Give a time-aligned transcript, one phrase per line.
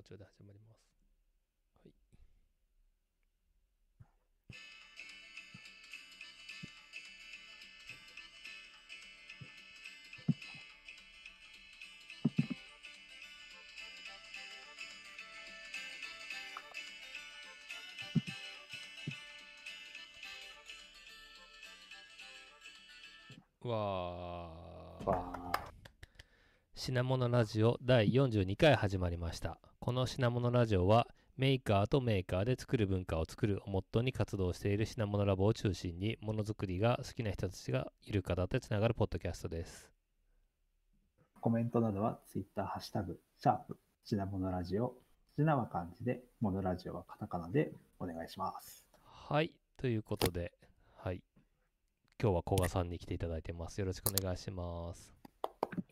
[0.00, 0.80] うちょいで始まります。
[1.84, 1.92] はい。
[23.68, 25.06] わー。
[25.06, 25.32] わ
[26.74, 29.69] 品物ラジオ第42回始まりました。
[29.80, 31.08] この品物ラジオは
[31.38, 39.90] メーカーとメーカーで作る文化を作るをモットーに活動している品物ラボを中心にものづくりが好きな人たちがいる方でつながるポッドキャストです。
[41.40, 44.92] コメントなどはツイッターハッシュタグ、シャープ、品物ラジオ、
[45.36, 48.84] 品は漢字で、モノラジオはカタカナでお願いします。
[49.02, 49.50] はい。
[49.78, 50.52] ということで、
[50.98, 51.22] はい。
[52.22, 53.80] 今日は古賀さんに来ていただいてます。
[53.80, 55.14] よろしくお願いします。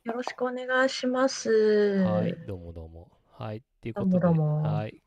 [0.05, 2.03] よろしくお願いします。
[2.05, 2.37] はい。
[2.47, 3.18] どうもどうも。
[3.39, 3.59] はい。
[3.59, 5.01] っていうことで、はい。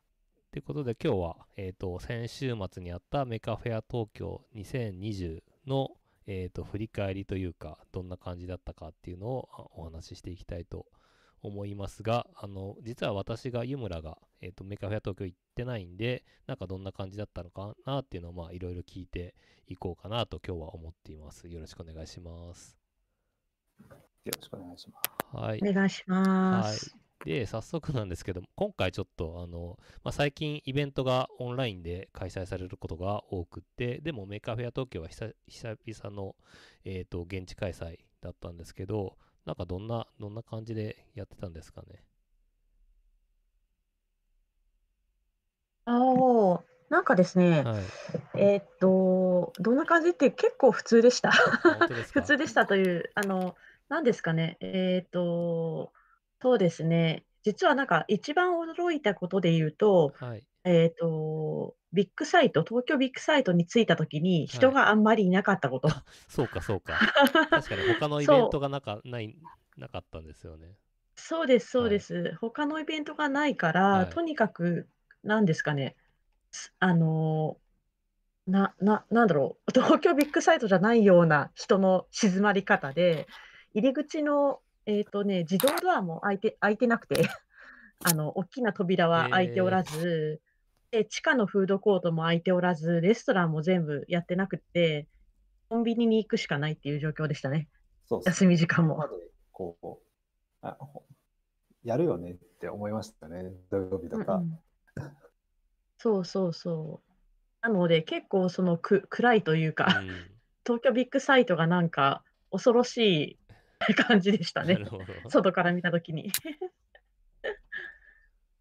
[0.51, 5.89] ということで今日は、えっ、と、先週末にあったメカフェア東京2020の、
[6.27, 10.85] えっ、と、振り返りというか、どんな感じだったかっていうのをあお話ししていきたいと
[11.41, 19.35] 思いますが、あの、実は私が湯村が、えっ、と、メカフェア東京行ってないんで、なんかどんな感じだったのかなっていうのを、まあ、いろいろ聞いて
[19.67, 21.49] いこうかなと今日は思っています。
[21.49, 22.77] よろしくお願いします。
[24.23, 25.35] よろしくお願いします。
[25.35, 25.59] はい。
[25.61, 27.10] お願いします。
[27.23, 36.35] で、早速なんですけども、今回ちょっと、あの、まあ、最近イベントがオンラインで開催されることが多くって、でも Maker Faire 東京は久久々の、
[36.83, 42.03] えっ、と、現地開催だったんですけど、なんかどんな、どんな感じでやってたんですかね？
[45.85, 47.83] ああ、なんかですね、はい。
[48.37, 51.31] えーっと、どんな感じって結構普通でした。
[51.63, 52.21] 本当ですか？
[52.21, 53.55] 普通でしたという、あの、
[53.89, 55.91] 何ですかね、えーっと、
[56.41, 60.43] そうですね、実はなんか一番驚いたことで言うと、はい。
[60.63, 65.89] えーっと、ビッグサイト、東京ビッグサイトに着いたときに人があんまりいなかったこと。
[66.29, 66.99] そうか、そうか。
[67.49, 69.35] 確かに他のイベントがなかない
[69.77, 70.75] なかったんですよね。
[71.15, 72.35] そうです、そはいうです。
[72.39, 74.87] 他のイベントがないから、はいとにかく、
[75.23, 75.95] なんですかね、
[76.51, 83.27] すあのーな、な、なんだろう、 東京ビッグサイトじゃないような人の静まり方で、
[83.73, 87.15] 入り口の、えっとね、自動ドアも開いて、開いてなくて、
[88.03, 90.41] あの、大きな扉は開いておらず、
[90.91, 95.07] で、地下のフードコートも開いておらず、レストランも全部やってなくて、
[95.69, 97.69] コンビニに行くしかないっていう状況でしたね。
[98.05, 99.07] そう休み時間も。
[99.51, 99.97] こう、
[100.61, 101.05] あほ
[101.83, 103.53] やるよねって思いましたね。
[103.69, 104.35] 土曜日とか。
[104.35, 104.59] うんうん
[106.01, 107.11] そうそうそう。
[107.61, 110.07] なので結構そのく暗いというか、うん。
[110.65, 113.37] 東京ビッグサイトがなんか恐ろしい
[114.07, 114.79] 感じでしたね。
[115.27, 116.31] 外から見たときに。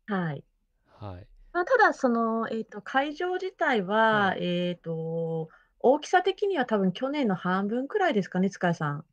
[0.06, 0.44] はい。
[1.00, 1.26] はい。
[1.52, 5.48] まあ、ただその、えーと、会場自体は、はえーと、
[5.80, 9.04] 大きさ的には多分去年の半分くらいですかね、塚谷さん。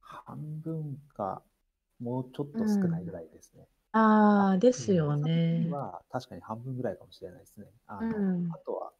[0.00, 1.42] 半分か、
[1.98, 3.66] もうちょっと少ないぐらいですね。
[3.92, 5.68] ああ、ですうんよね。
[5.70, 7.66] は確かに半分ぐらいかもしれないですね。
[7.86, 8.50] あうのん。
[8.50, 8.92] あとは、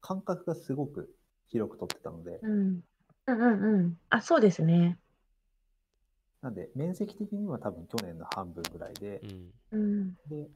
[0.00, 1.14] 間隔がすごく
[1.48, 2.80] 広く取ってたので、うん。
[3.26, 4.00] うんうんうん。
[4.10, 4.98] あ、そうですね。
[6.44, 9.50] なんで、面積的には多分去年の半分ぐらいでう、ん。
[9.72, 10.14] うん。
[10.28, 10.48] で、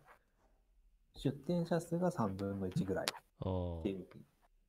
[1.17, 3.91] 出店者数が3分の1ぐらいって。
[3.91, 4.07] いう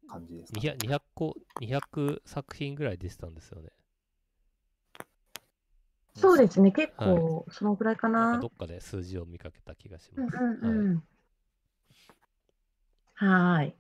[0.08, 3.70] 感じですかね、200, 200個、200作品ぐらい出てたんですよね。
[6.16, 8.48] そうですね、結はい構そのぐらいかななんかど。
[8.48, 10.38] っかで数字を見かけた気がしうんます。
[10.64, 11.04] うんうん。
[13.16, 13.76] はーい。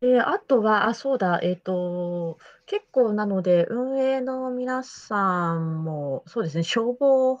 [0.00, 7.40] で、あとは、あ、そうだ、えっと、結構なので、運営の皆さんも、そうですね、消防、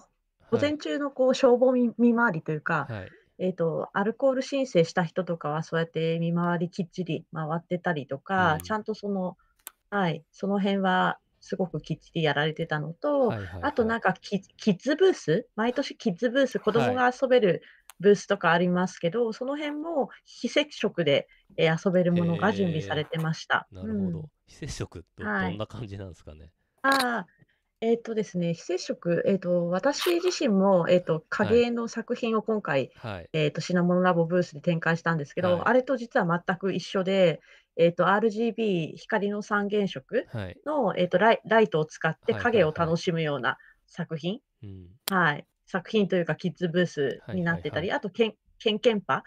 [0.50, 3.00] 午前中のこう消防見見回りというか、はい。
[3.00, 3.10] はい。
[3.38, 9.36] えっと、アルコール申請した人とかは、そうやって見回りきっちり回ってたりとか、うんちゃんとその、
[9.90, 17.62] はい、その辺はすごくきっちりやられてたのと、はいはいはいあとなんかキッキッズブース、毎年キッズブース、子供はが遊べる
[18.00, 23.66] ブースとかありますけど、その辺も非接触でえー遊べるものが準備されてました。
[23.72, 24.18] なるほど。
[24.20, 26.50] うん非接触どはいどんな感じなんですかね？
[26.82, 27.26] ああ、
[27.80, 33.28] えっとですね、非接触、えっと、私自身も、えっと、影絵の作品を今回、はい。
[33.32, 37.40] えっと、品物ラボブースで展開したんですけど、はいあれと実は全く一緒で、
[37.76, 40.56] えっと、RGB 光の三原色はい。
[40.64, 44.86] の、えっと、ライライトを使ってはいはい影を楽しむような作品、うん。
[45.10, 49.24] はい、作品というかキッズブースになってたり、はいあとけん、けんけんぱ、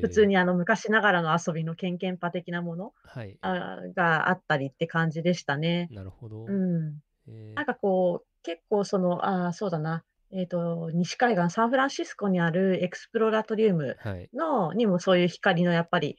[0.00, 0.26] 普通。
[0.26, 3.36] にあの昔ながらの遊びのけんけんぱ的なものはい。
[3.40, 5.88] あがあったりって感じでしたね。
[5.90, 6.46] なるほど。
[6.46, 6.98] うん。
[7.28, 14.28] えーなんかこう、結構その、ああ、そうだな、えっと、西海岸、サンフランシスコにあるエクスプロラトリウムはい。
[14.34, 16.16] のにもそういう光のやっぱり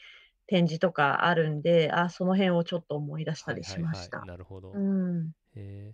[0.47, 4.25] 展示とかあるんで、あ、その辺をちょっと思い出したりしました。
[4.25, 4.71] なるほど。
[4.73, 5.27] うん。
[5.55, 5.93] へ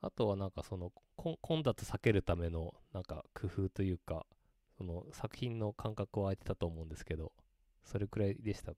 [0.00, 4.26] あとはなんかその混雑避けるためのなんか工夫というか
[4.76, 7.32] その作品の感覚を空いてたと思うんですけど
[7.84, 8.72] それくらいでした？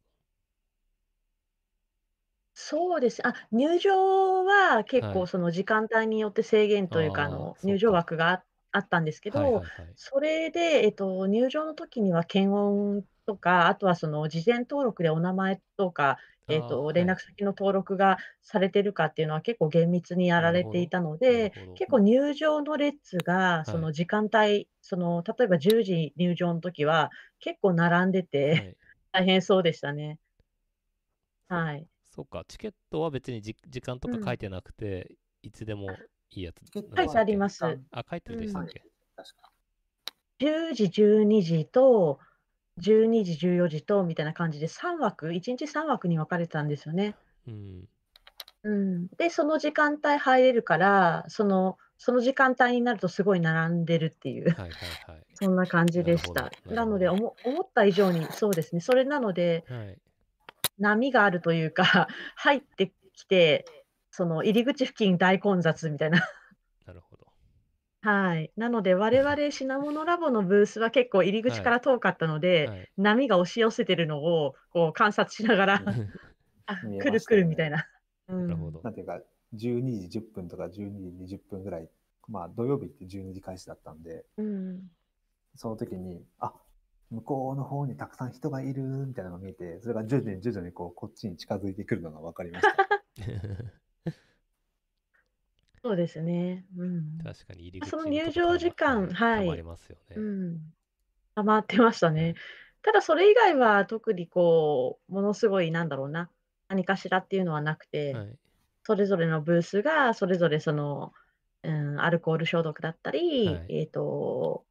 [2.54, 3.26] そうです。
[3.26, 5.24] あ、入場は結はい。
[5.24, 7.76] 構その時間帯によって制限というか、ああーの、そうか。
[7.76, 9.96] 入場枠がああったんですけど、はいはいはい。
[9.96, 16.18] それで、えっと、入場の時には検温とか、あとはその事前登録でお名前とか、
[16.48, 23.66] えっと、連絡先の登録がされてるかっていうのは結構厳密にやられていたので、なるほど結構入場の列が、い。
[23.66, 28.76] その時間帯、その、例えば10時入場の時は結構並んではて、い。
[29.12, 30.18] 大変そうでしたね。
[31.48, 31.86] はい。
[32.10, 34.24] そうかチケットは別にじ時間とかうん。
[34.24, 36.00] 書いてなくて、いつでも
[36.32, 36.64] いいやつ。
[36.66, 37.64] チケット書いてあります。
[37.64, 38.82] はあ書いてるでしたっけ、
[39.16, 39.50] 確か
[40.40, 42.18] 10時、12時と、
[42.78, 47.14] 12時、14時とみたいな感じで3枠、1日3枠に分かれてたんですよね。
[47.46, 47.88] うん。
[48.62, 54.70] うん、で、その時間帯入れるから、そのその時間帯になるとすごい並んでるっていう、はいはい
[55.06, 55.26] はい。
[55.34, 56.50] そんな感じでした。
[56.64, 59.98] なので、おも思った以上に、そうですね、それなので、はい。
[60.78, 63.66] 波があるというか、 入ってきて、
[64.20, 66.18] その入り口付近大混雑みたいな。
[66.86, 67.26] なるほど
[68.02, 68.52] はい。
[68.54, 75.78] なので、我々品物ラボのブースは結構入り口から遠かったので、 はい波が押し寄せてるのをこう観察しながら、
[76.84, 77.86] ね来る来るみたいな。
[78.28, 79.22] うんなるほどなんていうか、
[79.54, 81.88] 12時10分とか12時20分ぐらい、
[82.28, 84.90] まあ土曜日って12時開始だったんで、うん。
[85.56, 86.52] その時に、あ
[87.10, 92.76] 向こうの方にたくさん人がいるみたいなのが見えて、それが徐々に徐々にこうこっちに近づいてくるのが分かりました。
[95.82, 96.64] そうですね。
[96.76, 97.18] うん。
[97.24, 100.60] 確かに入り口その入場時間はいたまりますよね、うん。
[101.34, 102.34] 溜まってましたね。
[102.82, 106.30] ただそれ以外は特にこう、ものすごいなんだろうな、
[106.68, 108.38] 何かしらっていうのはなくて、はい
[108.84, 111.12] それぞれのブースがそれぞれその、
[111.62, 114.64] うん、アルコール消毒だったり、はいえっと、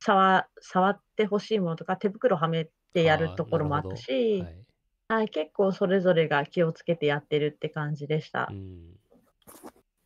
[0.00, 4.64] 触触ってほしいものとか手袋はめてやるところもあったどはい
[5.08, 8.54] はい、結構それぞれが気をつけてやってるって感じでしたう。
[8.54, 8.96] ん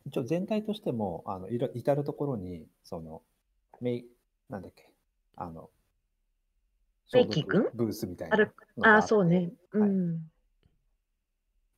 [0.07, 3.21] 一応全体としても、あのいろ至るところに、その、
[3.81, 4.05] メイ、
[4.49, 4.89] なんだっけ、
[5.35, 5.69] あの、
[7.13, 9.51] メイキー君ブースみたいあるなああ、ってそうね。
[9.73, 10.31] うはいん。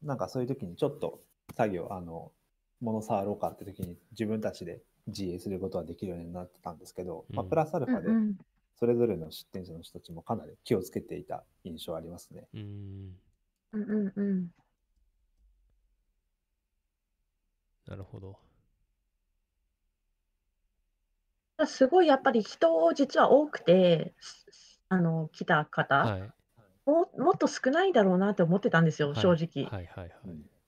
[0.03, 1.21] なんかそういう時にちょっと
[1.55, 2.31] 作業、あの、
[2.81, 8.09] 物触ろうかって時に自分たちで自衛することはできるようになってたんですけど、まあ、うんプラスアルファで
[8.75, 12.47] それぞれの出店者の人たちもかなり気をつけていた印象ありますね。
[12.53, 13.17] うん
[13.73, 14.47] うんうんうん。
[17.89, 18.37] なるほど
[21.65, 26.31] すごいやっぱり人実は多くて、すあの、来た方、はい
[26.85, 29.69] ももっと少ないだろうなって思ってたんですよ、はい正直。
[29.69, 30.11] はいはいはい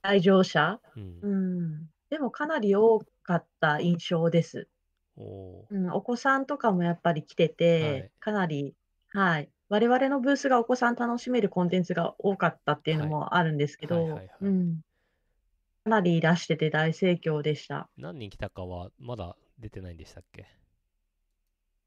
[0.02, 0.80] 来場者。
[0.96, 1.90] うんうん。
[2.10, 4.68] でもかなり多かった印象です。
[5.16, 8.74] おーうん、お子さんとかもやっぱり来てて、はいかなり、
[9.08, 9.48] はい。
[9.68, 14.80] 我々のブースがお子さん楽しめるコンテンツが多かったっていうのもあるんですけどはいはいはいはい、うん。
[15.84, 17.90] かなりいらしてて大盛況でした。
[17.96, 20.46] 何人来たかはまだ出てないんでしたっけ？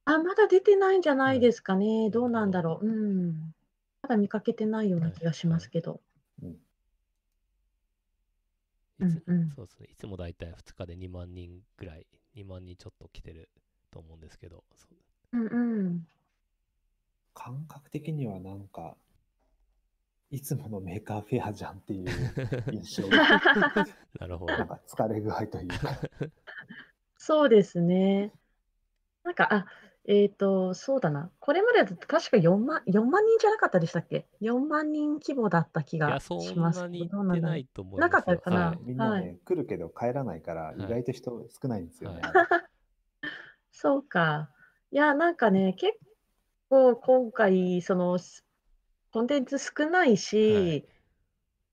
[0.08, 2.10] あ、まだ出てないんじゃないですかね。
[2.10, 2.88] んどうなんだろう。
[2.88, 3.56] うん。
[4.04, 6.02] まだ見かけてないような気がしますけど。
[6.42, 6.66] うん
[9.00, 13.50] いつうんうんそうですねいつもだいたい2日で2万人ぐらい2万人ちょっと来てる
[13.92, 14.64] と思うんですけど
[15.34, 16.08] うんうん。
[17.36, 18.98] 感覚的にはなんか、
[20.32, 22.08] いつもの Maker Faire じゃんっていう
[22.74, 23.08] 印象。
[23.08, 23.18] が、
[24.20, 24.58] なるほど。
[24.58, 25.76] なんか疲れ具合というか、
[27.18, 28.34] そうですね。
[29.24, 29.66] なんか、あ、
[30.08, 31.32] えっと、そうだな。
[31.40, 36.90] これまでだと確か4万、4万人じゃなかったでしたっけ ?4 万人規模だった気がいやそします。
[36.92, 38.24] けど、んなにってないと思いなますよ。
[38.26, 38.68] かったかな？
[38.68, 38.80] はい。
[38.84, 39.38] みんなね、はい。
[39.44, 40.84] 来るけど帰らないから、い。
[40.84, 42.22] 意外と人少ないんですよね。
[42.22, 42.34] はい。
[43.72, 44.52] そうか。
[44.92, 45.98] いや、なんかね、結
[46.70, 48.45] 構今回、その、す
[49.16, 50.86] コンテンツ少ないし、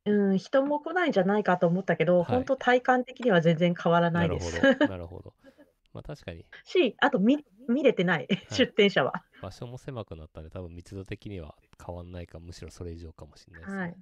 [0.05, 4.79] うん、人も来ないんじゃないかと思ったけど、はい本当体感的には全然変わらなないるほです。
[4.79, 5.35] どなるほど
[5.93, 9.25] まあ確かにし、あと見、見れてない、出店者は。
[9.43, 13.97] 場所も狭くなったんで多分密度的には変わんないかむしろそれ以上かもしれないですね、はい。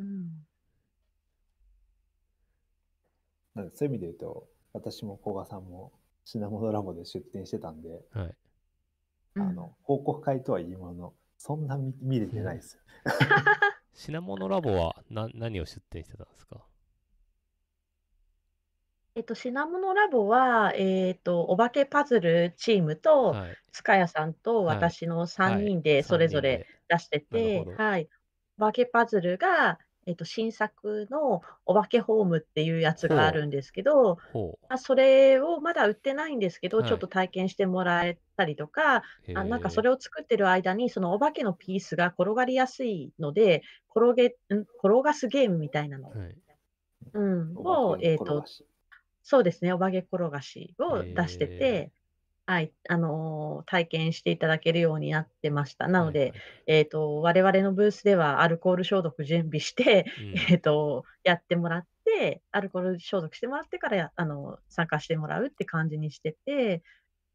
[0.00, 0.46] うん。
[3.54, 5.92] なのでそういう意味で言うと、私も古賀さんも
[6.24, 8.36] 品物ラボで出店してたんで、はい
[9.36, 12.82] うんあの報告会とは言いものの、そんな見見れてないですよ。
[13.94, 16.60] 品物ラボはな何を出店してたんですか？
[19.14, 23.56] えっと、シナモノラボは、えっと、お化けパズルチームと、はい。
[23.72, 28.08] 塚谷さんとはい私のは3い人でそれぞれ出してなるて、ほどはい。
[28.58, 36.88] お化けパズルが、えっと、新作のお化けホームっていうやつがあるんですけど、ほまあ、それをまだ売ってないんですけど、はい。
[36.88, 39.32] ちょっと体験してもらえたりとか、う。
[39.34, 43.62] あなんかそれを作ってる間に、そのお化けのピースが転がりやすいので、
[43.94, 44.60] 転げ、ん？
[44.82, 46.36] 転がすゲームみたいなの、はい。
[47.12, 48.66] うん、お化を、けえっと転が、し。
[49.22, 51.92] そうですね、お化け転がしを出してへて、
[52.48, 55.86] はい、あのー体験していただけるようになってました。
[55.88, 56.32] なので、はい。
[56.66, 60.06] えっと、我々のブースではアルコール消毒準備して、はい
[60.52, 66.82] えっと、やってもらって、アルコール消毒してもらってからやあの参加してもらうって感じにしてて、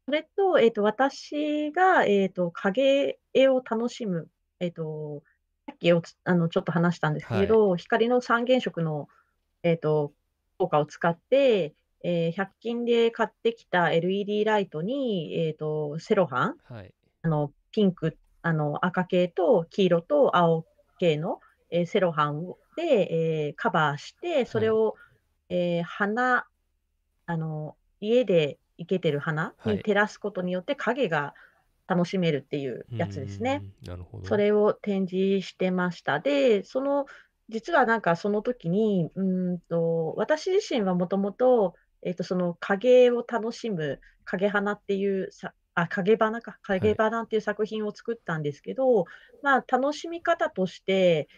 [0.06, 4.28] それと、えっと、私が、えっと、影絵を楽しむ、
[4.58, 5.22] えっと、
[5.66, 9.08] さっきおつあのちょっと話したんですけど、光の三原色の、
[9.62, 10.12] えっと、
[10.58, 11.72] 効果を使って、
[12.04, 16.94] えー100均で買ってきた LED ライトに、えっと、セロハン、はい。
[17.22, 20.64] あのピンク、あの赤系と黄色と青
[20.98, 22.46] 系の、えーセロハン
[22.76, 24.94] で、えーカバーして、それを、
[25.48, 26.46] えー花
[27.26, 31.34] あの、家で生けてる花はいに照らすことによって影が
[31.86, 33.62] 楽しめるっていうやつですね。
[33.84, 34.28] なるほど。
[34.28, 36.20] それを展示してました。
[36.20, 37.06] で、その、
[37.48, 49.06] 実はなんかその時に、うーんと、私自身はもともと、えっと、その影を楽しむ影花っていうさ、あ、影花か、影花っていう作品を作ったんですけど、
[49.42, 51.28] まあ楽しみ方として、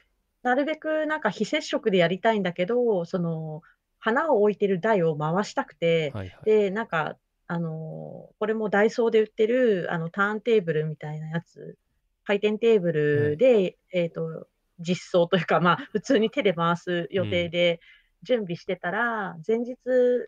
[0.43, 3.63] なるべくなんか非接触でやりたいんだけど、その、
[3.99, 6.45] 花を置いてる台を回したくて、はいはい。
[6.45, 7.17] で、なんか、
[7.49, 11.79] あのこれもダイソーで売ってる、あの、ターンテーブルみたいなやつ、
[12.25, 14.49] 回転テーブルで、えっと、
[14.81, 17.81] 実装というか、まあ、普通に手で回す予定で
[18.23, 19.77] 準備してたら、前日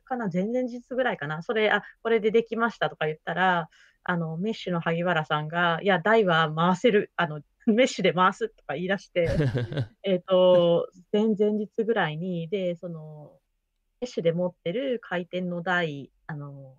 [0.05, 3.69] かな、前々日ぐらいかな、それ、あ、これでできましたとか言ったら、
[4.05, 9.29] あの、メッシュの萩原さんが、いや、台は回せる、あの、メッシュで回すとか言い出して、
[10.03, 13.33] えっと、前々日ぐらいに、で、その、
[14.01, 16.77] メッシュで持ってる回転の台、あの、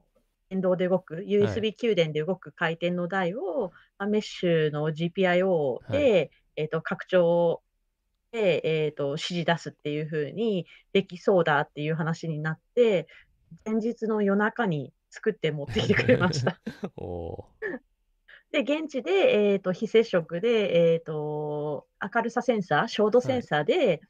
[0.50, 7.62] 電動で動く、USB 給電で動く回転の台を、まあメッシュの GPIO で、えっと、拡張
[8.32, 13.08] で、えっと、指示出すっていう風にできそうだっていう話になって、
[13.66, 16.60] 前日の夜中に作って持ってきてくれました。
[16.98, 17.46] お
[18.52, 24.02] で、現地で、えっと、非接触で、えっと、明るさセンサー、照度センサーで、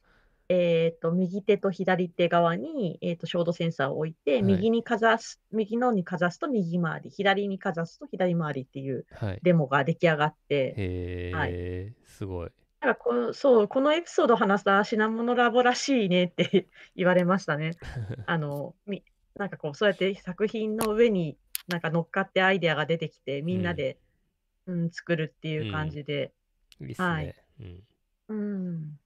[0.48, 9.40] えっと、右手と左手側に、えっと、照度センサーを置いて、はい右にかざす、右のにかざすと右回り、左にかざすと左回りっていうーはい。
[9.44, 12.52] デモが出来上がって、へはいえ、すごい。
[12.82, 17.72] なんかこうそう、このエピソードを話した品物ラボらしいねって言われましたね。
[18.26, 19.04] あの、み、
[19.36, 23.98] なんかこう、そうやって作品の上になんか乗っかってアイデアが出てきて、みんなで、
[24.66, 26.32] うん、作るっていう感じで、
[26.80, 27.36] いいっすはいね。
[27.60, 27.84] うん。
[28.30, 29.00] うん。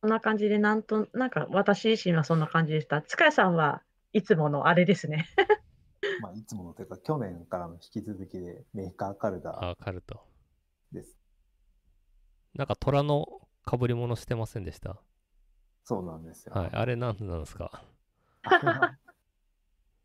[0.00, 3.02] そんな感じで、なんと、なんか私自身はそんな感じでした。
[3.02, 5.26] 塚谷さんはいつものあれですね。
[6.20, 10.31] まあ、いつものというか、去年からの引き続きでメーカーカルダあ、カルト。
[12.54, 13.26] なんか虎の
[13.70, 14.96] 被り物してませんでした？
[15.84, 16.54] そうなんですよ。
[16.54, 16.70] はい。
[16.72, 17.82] あれなんなんですか？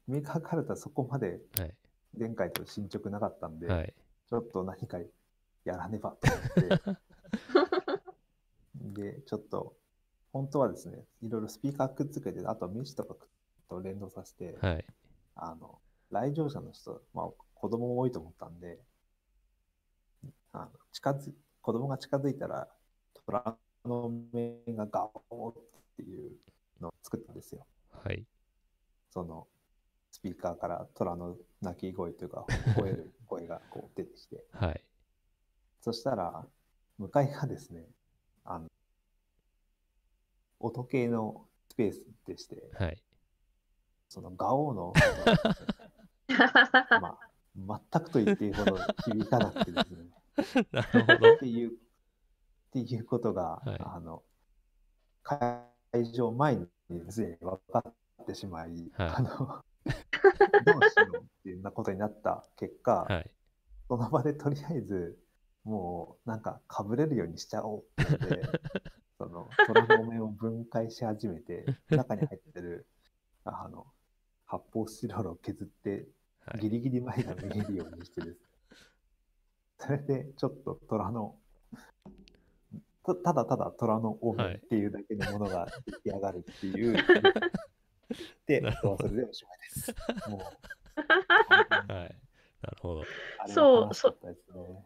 [0.07, 1.75] メーカーカルタそこまではい。
[2.17, 3.93] 前回と進捗なかったんで、はい。
[4.29, 4.97] ちょっと何か
[5.65, 6.79] やらねばと思っ
[8.95, 9.75] て、 で、ちょっと、
[10.31, 13.15] 本当はですね、いろいろスピーカーくっつけて、あとはメッシュとか
[13.69, 14.85] と連動させて、はい。
[15.35, 18.79] あの、来場者の人、まあ、子供も多いと思ったんで、
[20.53, 21.31] あの近づ
[21.67, 22.65] 子供が近づいたら、
[23.25, 25.53] 虎の目がガオーっ
[25.97, 26.31] ていう
[26.79, 27.67] のを作ったんですよ。
[27.91, 28.23] はい。
[29.09, 29.47] その、
[30.09, 32.45] スピーカーから虎の鳴き声というか、
[32.77, 34.81] 吠える声がこう出てきて、はい。
[35.81, 36.45] そしたら、
[36.97, 37.83] 向かいがですね、
[38.45, 38.69] あの、
[40.61, 43.03] 音系のスペースでして、はい。
[44.07, 44.93] そのガオーの、
[47.01, 47.19] ま
[47.75, 50.05] あ、全くと言っていいほど響かなくてですね、
[50.71, 51.37] なるほどっ。
[51.39, 51.73] ていう、っ
[52.71, 54.23] ていうことが、はいあの、
[55.23, 56.67] 会場前に
[57.09, 57.83] すでに分か
[58.21, 63.31] ってしまい、はいあの、どうしようっていうなことになった結果、はい。
[63.87, 65.17] その場でとりあえず、
[65.63, 68.41] もうなんかかぶれるようにしちゃおうって
[69.17, 72.87] その虎の面を分解し始めて、中に入ってる
[73.43, 73.85] あの
[74.45, 76.07] 発泡スチロールを削って、
[76.45, 78.46] はいギリギリ前が見えるようにしてです。
[79.79, 81.37] それでちょっと虎の、
[83.05, 86.97] たただただ虎のおはい面っていうだけのものが出来上がるっていう、
[88.45, 89.95] で、 なるほどそれでおしまいです。
[90.29, 90.41] もう、
[91.93, 92.15] はい。
[92.61, 93.03] なるほど。
[93.47, 94.83] そうは楽しかったですね。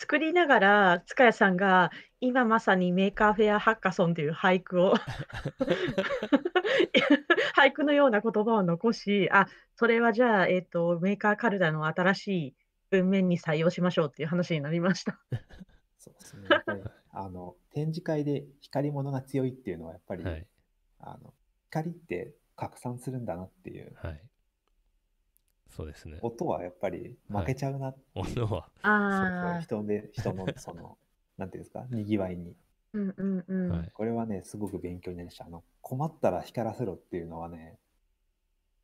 [0.00, 4.94] 作りながら塚谷さんが今まさに Maker Faire ハッカソンという俳句を
[7.56, 12.54] 俳句のような言葉を残しあそれはじゃあ、えー、とメーカーかるたの新しい
[12.90, 15.20] 文面に採用しましょうっていう話になりました。
[15.98, 16.48] そうですね。
[16.48, 20.46] やっぱり、あの、展示会で光り物が強いっていうのは、やっぱり、はい。
[21.00, 21.34] あの、
[21.70, 24.22] 光って拡散するんだなっていう、はい。
[25.68, 26.18] そうですね。
[26.22, 30.98] 音はやっぱり負けちゃうなっていう、音は、ああ、人で、人の、 その、
[31.36, 32.56] なんていうんですか、にぎわいに。
[32.94, 33.70] うんうんうん。
[33.70, 33.90] はい。
[33.92, 35.46] これはね、すごく勉強になりました。
[35.46, 37.78] あの、困ったら光らせろっていうのはね、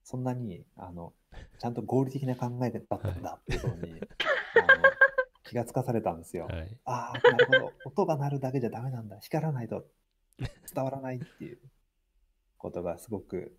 [0.05, 1.13] そんなに、あの、
[1.59, 4.83] ちゃんと合理的な考えだったんだっていうことに、あの
[5.45, 6.47] 気がつかされたんですよ。
[6.47, 6.79] はい。
[6.85, 7.73] ああ、なるほど。
[7.87, 9.19] 音が鳴るだけじゃダメなんだ。
[9.21, 9.85] 光らないと
[10.73, 11.59] 伝わらないっていう
[12.59, 13.57] ことがすごく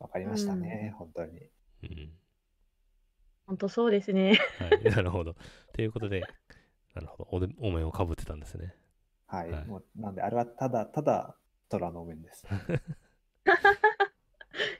[0.00, 1.38] 分かりましたね、本当に。
[1.82, 2.12] うん。
[3.46, 4.38] 本当そうですね。
[4.58, 4.82] はい。
[4.84, 5.36] なるほど。
[5.72, 6.22] ということで、
[6.94, 7.28] なるほど。
[7.30, 8.74] おでお面をかぶってたんですね。
[9.26, 9.50] はい。
[9.50, 11.36] はいもうなんで、あれはただ、ただ
[11.68, 12.44] 虎の面です。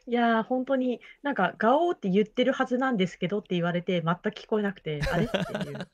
[0.09, 5.89] いやー本当になんかガオーって言ってるはずなんですけどって言われて全く聞こえなくて あれっていう。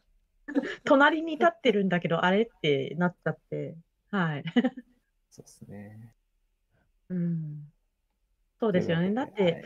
[0.85, 3.75] 隣に立ってるんだけどあれってなっちゃって。
[4.11, 4.45] はい、
[5.31, 6.14] そうですね。
[7.09, 7.73] うん、
[8.61, 9.14] そうですよね。
[9.14, 9.64] だって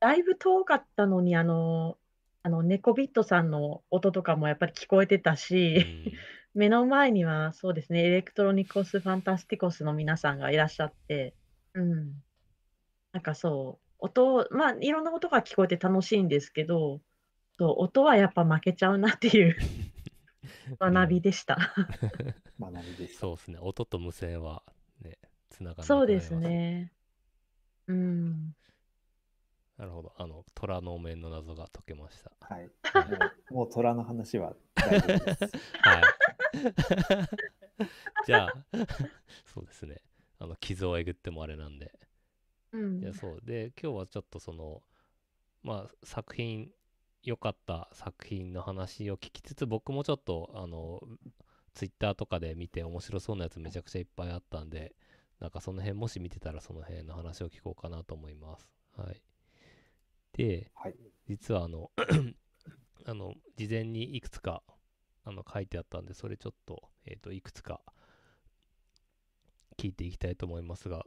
[0.00, 1.98] だいぶ遠かったのにあの
[2.42, 6.12] あのネコビットさんの音とかもやっぱり聞こえてたうし、ん。
[6.54, 11.34] 目の前にはそうですね ELECTRONICOS FANTASTICOS の皆さんがいらっしゃって、
[11.74, 12.23] うん、
[13.14, 17.00] なんかそう音まあいろんな音が聞こえて楽しいんですけど
[17.56, 19.56] そう音はやっぱ負けちゃうなっていう
[20.80, 21.56] 学びでした。
[22.60, 23.18] 学びです。
[23.18, 23.58] そうですね。
[23.60, 24.62] 音と無線は
[25.00, 25.18] ね、
[25.48, 26.36] つながらなくそうですす。
[26.36, 26.92] ね。
[27.86, 28.54] うん。
[29.78, 30.12] なるほど。
[30.18, 32.32] あの、虎のお面の謎が解けました。
[32.40, 32.64] はい。
[32.66, 32.70] も
[33.50, 35.52] う、もう虎の話は大丈夫です。
[35.82, 36.02] はい。
[38.26, 38.54] じゃあ、
[39.46, 40.00] そうですね。
[40.38, 41.92] あの、傷をえぐってもあれなんで。
[42.74, 43.40] うんいや、そう。
[43.44, 44.82] で、今日はちょっとその、
[45.62, 46.70] まあ、作品、
[47.22, 51.00] 良かった作品の話を聞きつつ、僕もちょっと、あの、
[51.72, 54.94] ツイッターとかで見て面白そうなやつめちゃくちゃいっぱいあったんで、
[55.40, 58.68] なんかその辺もし見てたらその辺の話を聞こうかなと思います。
[58.96, 59.22] はい。
[60.32, 60.96] で、はい。
[61.28, 61.90] 実はあの
[63.06, 64.62] あの事前にいくつか
[65.24, 67.80] あの書いてあったんでそれちょっと,、えー、といくつか
[69.76, 71.04] 聞いていきたいと思いますが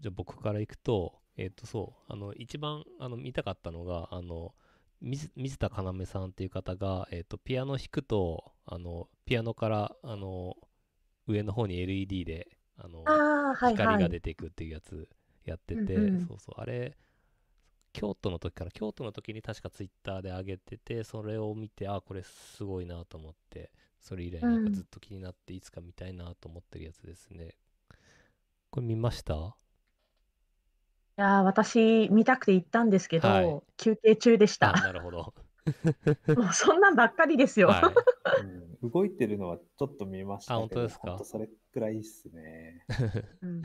[0.00, 4.54] じゃあ僕からいくとえっ、とそうあの一番あの見たかったのがあの
[5.00, 10.54] 水水田要さんっていう方が、えー、とピアノ弾くとあのピアノからあの
[11.26, 13.72] 上の方に LED であのああ、はいはい。
[13.74, 15.08] 光が出ていくっていうやつ
[15.44, 16.96] やってて、うんうんそうそうあれ
[17.92, 27.54] 京都の時から京都の時に確かツイッターで上げててそれを見てあこれすごいなと思ってそれ以来なんかずっと気になっていつか見たいなと思ってるやつですね、
[28.70, 29.56] これ見ました？
[31.16, 33.62] いやー私見たくて行ったんですけど、はい。
[33.76, 34.80] 休憩中でしあた。
[34.80, 35.32] なるほど。
[36.36, 37.68] もうそんなんばっかりですよ。
[37.68, 38.42] はい。
[38.82, 41.08] うん、動いてるのはちょっと見ましたけど、あ本当ですか？
[41.10, 42.84] 本当それくらいっすね。
[43.42, 43.62] うん。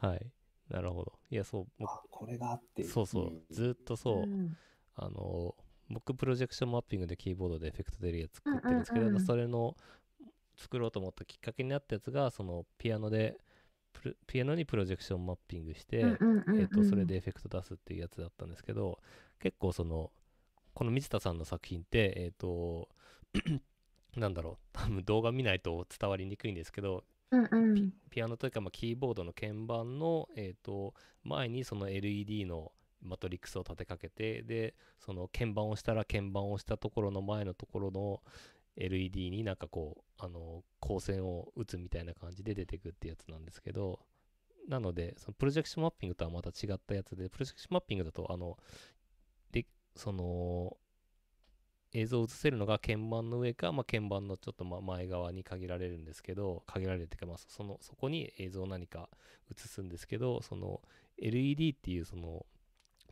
[0.00, 0.32] はい。
[0.68, 1.18] なるほど。
[1.30, 2.84] いやそう僕あ、これがあって。
[2.84, 3.42] そうそう。
[3.50, 4.56] ずっとそう、うん。
[4.96, 5.54] あの
[5.88, 9.20] 僕プロジェクションマッピングでキーボードでエフェクト出るやつ作ってるんですけど、うんうんうん。
[9.24, 9.76] それの
[10.56, 13.38] 作ろうと思ったきっかけになったやつがそのピアノで
[14.26, 16.02] ピアノにプロジェクションマッピングして、
[16.84, 18.98] それでエフェクト出すっていうやつだったんですけど
[19.40, 20.10] 結構その
[20.74, 22.88] この水田さんの作品ってえっ、と
[24.16, 27.92] なんだろう多分動画見ないと伝わりにくいんですけどうんうん。
[28.10, 38.20] ピアノというか、まあ、キーボードの鍵盤の、えー、と前にその LED のマトリックスを立てかけてでその鍵盤を押したら鍵盤を押したところの前のところの
[38.76, 44.00] LED になんかこうあの光線を打つみたいな感じで出てくってやつなんですけど
[44.68, 48.56] なのでそのプロジェクションマッピングとはまた違ったやつでプロジェクションマッピングだとあの
[49.52, 50.76] でその
[51.92, 59.08] 映像を映せるのが鍵盤の上か、まあ、鍵盤のちょっと前側に限られるんですけど限られるっていうか、まあ、そそのそこに映像を何か
[59.50, 60.82] 映すんですけどその
[61.18, 62.44] LED っていうその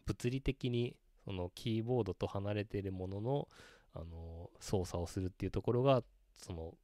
[0.05, 3.48] 物理的にそのキーボードと離れているものの
[3.95, 6.03] あの操作をするっていうところが
[6.37, 6.75] その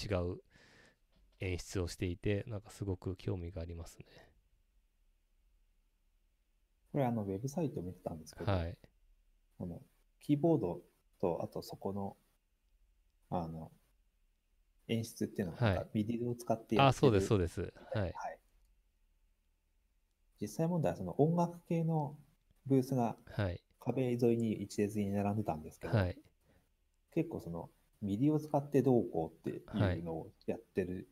[0.00, 0.38] 違う
[1.40, 4.30] 演出をしていてなんかすごく興味がありますね。
[6.92, 8.76] これあの、ウェブサイト見てたんですけど、はい。
[9.58, 9.80] この
[10.20, 10.80] キーボード
[11.20, 12.16] と、あとそこの、
[13.30, 13.70] あの、
[14.88, 17.72] 演出っていうのが、はいなんか MIDI を使ってやってるあ、そうです、そうです。
[17.94, 18.00] はい。
[18.00, 18.38] はい。
[20.40, 22.16] 実際問題はその音楽系の
[22.66, 23.60] ブースがはい。
[23.78, 26.18] 壁沿いに一列に並んでたんですけど、はい。
[27.14, 27.70] 結構その
[28.02, 31.08] MIDI を使ってどうこうってはいいうのをやってる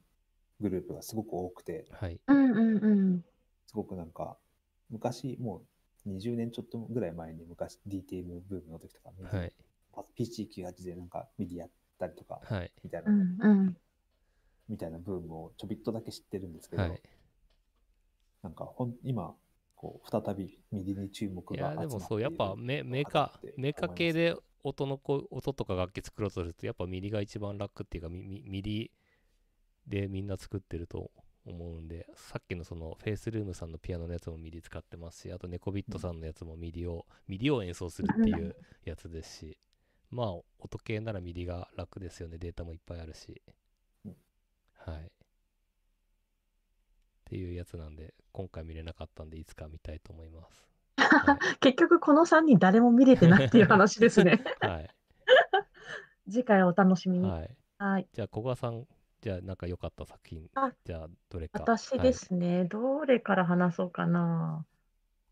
[0.60, 2.18] グループがすごく多くて、はい。
[2.26, 3.24] うんうんうん。
[3.66, 4.36] すごくなんか
[4.90, 5.62] 昔も
[6.06, 9.52] う20年ちょっとぐらい前に昔 DTM ブームの時とか、はい。
[9.92, 12.72] パ PC98 でなんか MIDI やったりとかはい。
[12.82, 13.76] みたいな、うんうん。
[14.68, 17.02] みたいなブームをちょびっとだけ知ってるんですけど、はい。
[18.42, 19.34] なんかほん今
[19.74, 24.34] こう再び MIDI に注目いや、が集まっているでもそう、やっぱメメーカー、メーカー系で
[24.64, 28.90] 音のこ音とか楽器作ろうとすると、やっぱ MIDI が一番楽っていうか、ミミ MIDI
[29.86, 31.10] でみんな作ってると
[31.44, 39.58] 思うんで、さっきのそのフェイスルームさんのピアノのやつも MIDI 使ってますし、あとネコビットさんのやつも MIDI を、 MIDI を演奏するっていうやつですし、
[40.10, 43.42] まあ、音系なら MIDI が楽ですよね、データもいっぱいあるし。
[44.74, 45.04] はい。
[45.04, 45.10] っ
[47.24, 50.67] ていうやつなんで、今回見れなかったんで、いつか見たいと思います。
[50.98, 54.44] は い結局この3人誰も見れてないっていう話ですね。
[54.60, 54.90] はい。
[56.28, 57.28] 次回お楽しみに。
[57.28, 57.56] はい。
[57.78, 58.08] はい。
[58.12, 58.86] じゃあ、小川さん、
[59.20, 61.60] じゃあ、なんか良かった作品あ、じゃあ、どれか。
[61.62, 64.64] 私ですね、どれから話そうかな。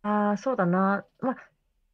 [0.02, 1.04] ああ、そうだな。
[1.20, 1.36] まあ、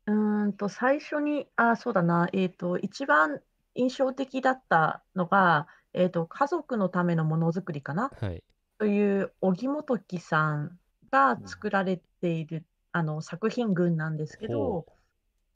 [0.06, 2.28] うーんと、最初に、ああ、そうだな。
[2.32, 3.40] えっと、一番
[3.74, 8.24] 印象的だったのが、えっと、家族のためのものづくりかなはい。
[8.26, 8.44] はい。
[8.78, 10.78] という荻本木さん
[11.10, 14.86] が作られている、あの作品群なんですけど、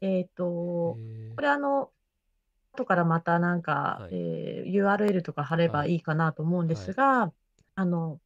[0.01, 1.35] えっー。
[1.35, 1.91] これあの、
[2.73, 4.15] 後からまたなんか、はい。
[4.15, 5.93] えー URL とか貼ればはい。
[5.93, 7.33] いいかなと思うんですが、
[7.75, 8.21] あの、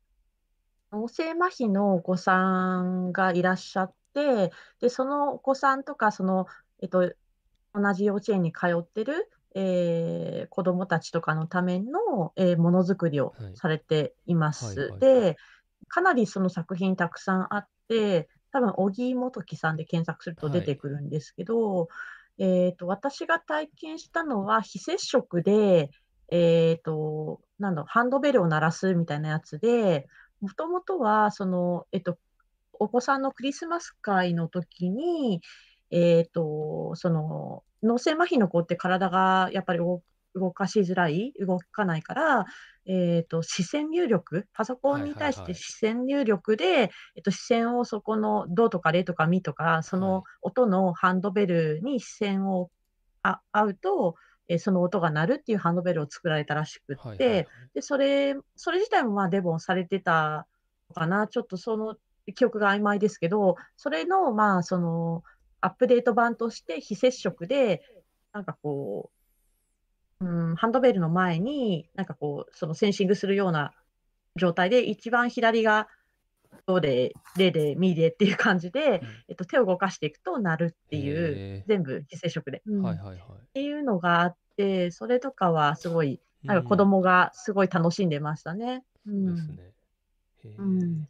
[0.92, 6.46] 脳性麻痺のお子さんがいらっしゃって、で、そのお子さんとか、その、
[6.83, 7.12] えっと、
[7.75, 13.57] 同じ幼稚園に通ってる、えー子どもたちとかのための、えーものづくりをはい。
[13.57, 14.64] されています。
[14.66, 15.01] はいはいはい。
[15.01, 15.37] で、
[15.88, 21.89] かなりその作品たくさんあって、多分、荻本木さんで検索すると出てくるんですけど、
[22.39, 25.91] えーと、私が体験したのは非接触で、
[26.31, 30.07] えーと、なんだハンドベルを鳴らすみたいなやつで、
[30.41, 32.19] もともとは、その、えっと、
[32.73, 35.43] お子さんのクリスマス会の時に、
[35.91, 40.03] えーと、その、脳性麻痺の子って体がやっぱり動
[40.35, 42.45] 動かしづらい、動かないから、
[42.92, 50.07] えーと、視線入力、パソコンに対して視線入力で、えっと、視線をそこのドとかレとかミとか、そはい。
[50.07, 52.68] の音のハンドベルに視線を
[53.22, 54.16] あ合うと、
[54.48, 57.46] えーその音が鳴るっていうハンドベルを作られたらしくって、はいはいはい。
[57.74, 60.48] で、それ、それ自体もまあデボンされてた
[60.88, 61.94] のかな、ちょっとその
[62.35, 65.22] 記憶が曖昧ですけど、それのまあその
[65.61, 67.83] アップデート版として非接触で、
[68.33, 69.19] なんかこう、
[70.20, 73.72] うん、ハンドベルの前に、なんかこう、そのセンシングするような
[74.37, 75.88] 状態で、一番左が
[76.66, 82.62] ドで、レで、ミでっていう感じで、えっと、手を動かしていくと鳴るっていう、へ全部非接触で。
[82.66, 83.16] うんーはいはいはい。
[83.16, 83.18] っ
[83.54, 88.85] ていうのがあって、それとかはすごい、なんか子うん供がすごい楽しんでましたね。
[89.06, 90.90] うそうですん。
[91.00, 91.09] ね。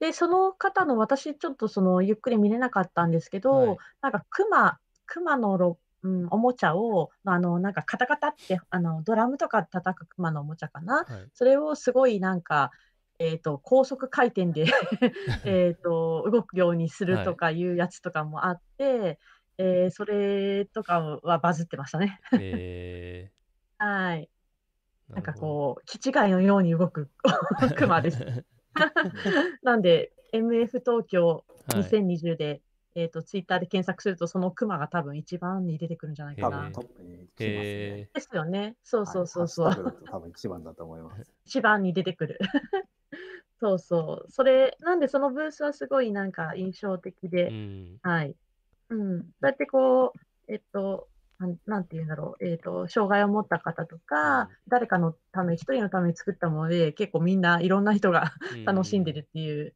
[0.00, 11.04] で、その方の私ちょっとそのゆっくり見れなかったんですけど、はいなんか熊、熊のろ、うん、おもちゃを、あの、なんかカタカタって、あの、ドラムとか叩く熊のおもちゃかな。
[11.04, 11.28] はい。
[11.34, 12.70] それをすごいなんか、
[13.18, 14.66] えっと、高速回転で
[15.44, 19.18] えっと、動くようにするとかいうやつとかもあって、
[19.58, 22.20] えーそれとかはバズってましたね。
[22.38, 23.32] え
[23.78, 24.28] はい。
[25.10, 25.40] ー、なんかう。
[25.40, 27.10] こう、気違いのように動く
[27.76, 28.44] 熊です。
[29.62, 32.62] なんで、MF 東京はい2020で、
[32.96, 36.72] えっと、ツイッターで検索すると、その熊が多分一番に出てくるんじゃないかな多分。
[36.72, 38.08] トップに来ますねえ。
[38.14, 38.74] ですよね。
[38.82, 39.66] そうそうそうそう。
[39.66, 39.76] はい
[40.10, 41.30] 多分一番だと思います。
[41.44, 42.38] 一番に出てくる。
[43.60, 44.30] そうそう。
[44.30, 47.98] それ、なんでそのブースはすごいなんか印象的ー、で、うん。
[48.02, 48.34] はい。
[48.88, 49.20] うん。
[49.20, 58.32] そうやってこう、えっと、なんなんていうんだろう、えっと、障害を持った方とか、うん誰かのため、一人のために作ったもので、結構みんないろんな人が
[58.64, 59.74] 楽しんでるっていう、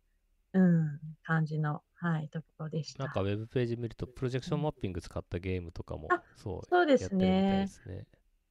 [0.55, 3.05] うん、感じの、はい、ところでした。
[3.05, 7.67] なんかウェブページ見ると、プロジェクションマッピング使ったゲームとかもあ、そう、そうですねで。
[7.67, 8.07] すね。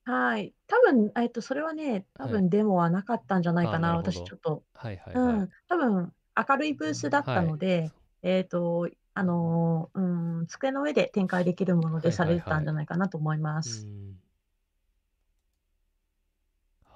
[0.06, 0.56] はい。
[0.68, 3.90] 多分、えっと、それはね、多はい分デモはなかったんじゃないかな。
[3.90, 5.50] あなるほど私ちょっと、はいはいうん、はい。
[5.70, 6.14] 多分
[6.50, 10.00] 明るいブースだったので、えっと、あのー
[10.40, 13.90] うん、机の上で展開できるものでされてたんじゃないかなと思いまうす。
[13.90, 14.20] ん。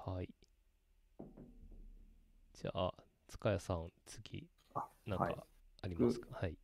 [0.04, 0.28] はい。
[2.54, 2.94] じゃあ、
[3.28, 5.46] 塚谷さん、次、あなんはいか
[5.84, 6.28] ありますか？
[6.32, 6.56] はい。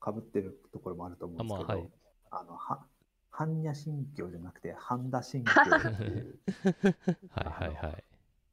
[0.00, 1.90] かぶってるところもあると思うんですけど、あまあはい。
[2.30, 2.86] あの、は、
[3.32, 6.38] 般若心経じゃなくて、半田心経っていう、
[7.30, 8.04] はいはいはい。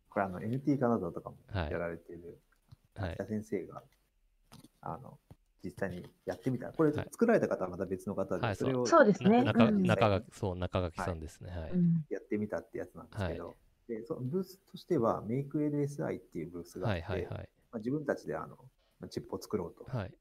[0.09, 1.71] これあの NT カナダとかもはい。
[1.71, 2.39] やられている
[2.95, 3.17] はい。
[3.27, 3.83] 先生が、
[4.81, 5.19] あの、
[5.63, 6.71] 実際にやってみた。
[6.71, 7.07] これはい。
[7.11, 9.05] 作られた方はまた別の方で、はいそれをそう。
[9.05, 9.43] ですね。
[9.43, 11.51] な中うん中垣そう中垣さんですね。
[11.51, 12.05] はい、うん。
[12.09, 13.53] やってみたってやつなんですけど、は
[13.87, 17.49] でそのブースとしては MakeLSI っていうブースがあはって、いはいはい。
[17.71, 18.65] まあ、自分たちであのまあ
[19.07, 20.13] チップを作ろうとはい。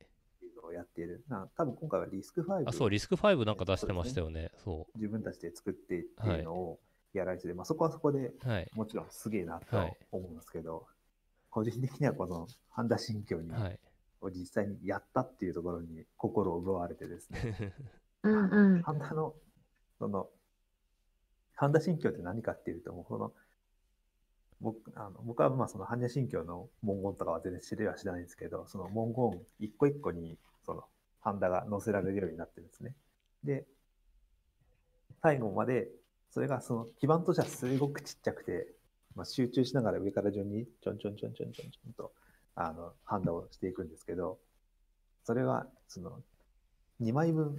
[0.42, 1.24] いうのをやっている。
[1.28, 4.50] な多分今回はリスク5あそうリスク5なんか出してましたよね。
[4.64, 6.80] そ自分たちで作ってっていうのを
[7.12, 8.70] やられてて、まあ、そこはそこでうはい。
[8.74, 9.96] もちろんすげえなとはい。
[10.12, 10.86] 思うんですけど、
[11.50, 13.78] 個人的にはこの半田新京に、はい。
[14.20, 17.72] を実際にやったっていうところに心を奪われてですね、
[18.24, 18.82] うんうん。
[18.82, 19.34] 半田の、
[19.98, 20.28] その、
[21.54, 23.32] 半田新教って何かっていうと、もうこの、
[24.60, 30.84] 僕あの僕はまあその般若心経の文言とかは全然知りは知らないんですけど、その文言一個一個にその
[31.20, 32.94] 半田が載せられるようになってるんですね。
[33.44, 33.64] で、
[35.22, 35.88] 最後まで、
[36.30, 38.68] それがその基盤としてはすごくちっちゃくて、
[39.14, 42.12] まあ、集中しながら上から順にちょんちょんちょんちょんちょんちょんと
[42.54, 44.38] あの判断をしていくんですけど、
[45.24, 46.20] それはその
[47.00, 47.58] 2枚分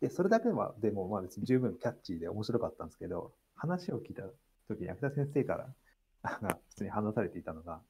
[0.00, 4.22] で、それだけはでもまあ別に十分キャッチーで面白かったんですけど、話を聞いた
[4.68, 5.66] 時に秋田先生から
[6.22, 7.80] が普通に話されていたのが、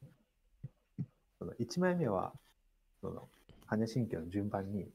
[1.38, 2.32] その1枚目は、
[3.00, 3.28] その、
[3.68, 4.88] 般若心経の順番に、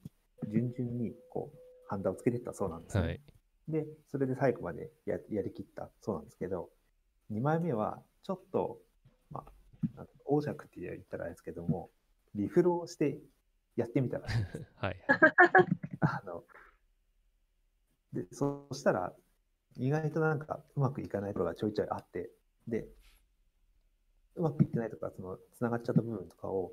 [0.48, 3.08] 順々にこう、判断をつけていったそうなんですね。
[3.08, 3.22] はい
[3.68, 6.70] で、それで最後までややりきったそうなんですけど、
[7.32, 8.78] 2枚目はちょっと、
[9.32, 9.44] ま
[9.98, 11.90] あ、王爵って言ったらあれですけども、
[12.36, 13.18] リフロをして
[13.76, 14.28] やってみたら。
[14.76, 14.98] はい
[16.02, 16.44] あの、
[18.14, 19.16] で、そしたら、
[19.78, 22.30] 意外となんかうまくいかないところがちょいちょいあって、
[22.68, 22.88] で、
[24.36, 26.72] うまくいってないとか、その、つながっちゃった部分とかを、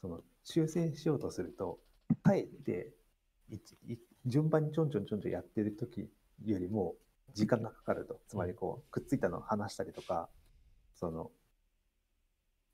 [0.00, 1.78] その、修正しようとすると、
[2.22, 2.92] かえって、
[4.26, 6.08] 順番にちょんちょんちょんちょんやってる時
[6.44, 6.94] よりも
[7.34, 8.20] 時間がかかると。
[8.26, 10.28] つまりこう、くっついたのを離したりとか、
[10.94, 11.30] その、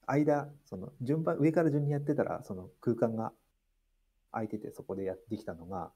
[0.07, 3.33] 間、その、順番、上から順にやってたら、その空間が
[4.33, 5.91] 空いててそこでやってきたのが、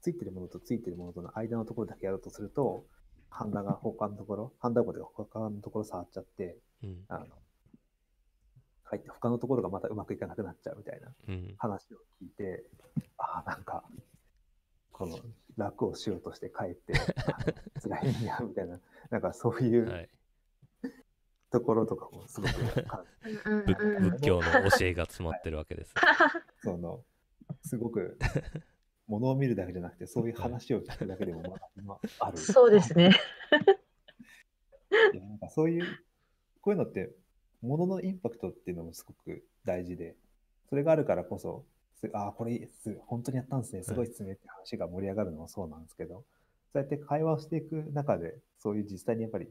[0.00, 2.86] ついてるものとついてるものとの間のところだけやろうとすると、
[3.30, 7.26] ハンダが他のところ、ハンダゴで他のところ触っちゃって、うんあの、
[8.94, 11.54] 入って他のところがまたうまくいかなくなっちゃうみたいなうん。
[11.58, 12.64] 話を聞いて、
[13.18, 13.84] ああ、なんか、
[14.92, 15.18] この
[15.56, 16.94] 楽をしようとして帰って、
[17.82, 18.80] 辛いんや、みたいな、
[19.10, 20.08] なんかそういうはい。
[21.50, 22.52] ところとかもすごく
[24.00, 25.94] 仏教の教えが詰まってるわけです。
[25.94, 26.02] ね
[26.62, 27.04] その、
[27.62, 28.18] すごく、
[29.06, 32.38] ものを見るだけじゃなくて、そういう話を聞くだけでも、まあ、まあ、ある。
[32.38, 33.10] そうですね。
[35.12, 35.84] なんかそういう、
[36.60, 37.14] こういうのって、
[37.64, 40.14] もののインパクトっていうのもすごく大事で、
[40.68, 46.24] それがあるからこそ、すああ、これす、本当にやったんですね、すごいですねって話が盛り上がるのもそうなんですけど、
[46.72, 49.48] そうやって会話をしていく中で、そういう実際にやっぱり、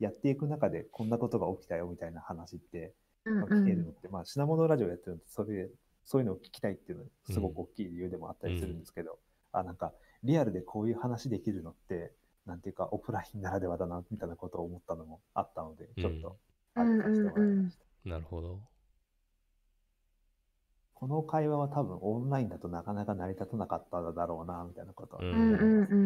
[0.00, 2.92] やっていく中で、こんなことが起きたよみたいな話って、
[3.24, 5.68] 聞けるのって、まあ、品物ラジオやってるのって、それ、
[6.04, 9.18] そういうのを聞きたいっていうのは、すごく大きい理由でもあったりするんですけど、
[9.52, 12.12] あ、なんか、リアルでこういう話できるのって、
[12.46, 16.34] なんていうか、オフラインならではだな、みたいなことを思ったのもあったので、ちょっと、うん
[16.76, 17.50] 歩かせてもらい。
[17.56, 17.84] ました。
[18.04, 18.60] なるほど。
[20.94, 25.16] この会話は多分オンラインだとなかなか成り立たなかっただろうな、みたいなこと。
[25.16, 25.96] は、ううんうんう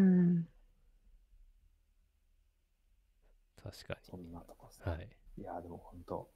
[0.40, 0.48] ん。
[3.62, 4.86] 確かそんなとこですね。
[4.86, 5.08] にはい。
[5.38, 6.28] いや、でも本当、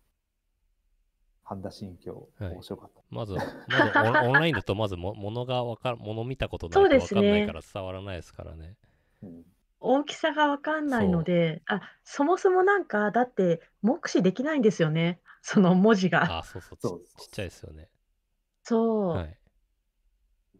[1.42, 2.50] 半田心境、はい。
[2.52, 3.02] 面白かった。
[3.10, 3.34] まず
[3.66, 8.76] まずオン オンラインだとまずもものがわかるもの見たことないとわそうですねかんないから伝わらないですからね。
[9.22, 9.44] うん
[9.84, 15.20] 大きさがわかんないので、あ、そもそもなんか、だって、目視できないんですよね。
[15.42, 16.38] その文字が。
[16.38, 16.78] あそうそう。
[16.80, 17.00] そう。
[17.18, 17.88] ちちっちゃいですよね。
[18.62, 19.16] そう。
[19.16, 19.38] はい。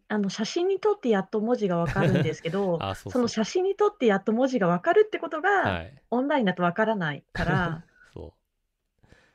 [0.07, 6.01] あの、写真に撮ってやっと文字がわかるんですけど、 あそうその写真に撮ってやっと文字がわかるってことが、はい。
[6.11, 8.35] オンラインだとわからないから、 そ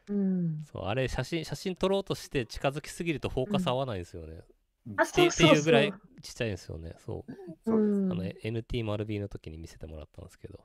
[0.08, 0.12] う。
[0.12, 0.64] うん。
[0.64, 4.44] そうあれ写真写真撮ろうとして近づきすぎるとフォーカス合わないんですよね、あ、
[4.88, 5.56] ってってそうそうそう。
[5.56, 5.92] いうぐらい。
[6.22, 6.94] ちっちゃいんですよね。
[6.98, 7.32] そう。
[7.64, 8.00] そうです。
[8.00, 10.60] うんあの時に見せてもらったんですけど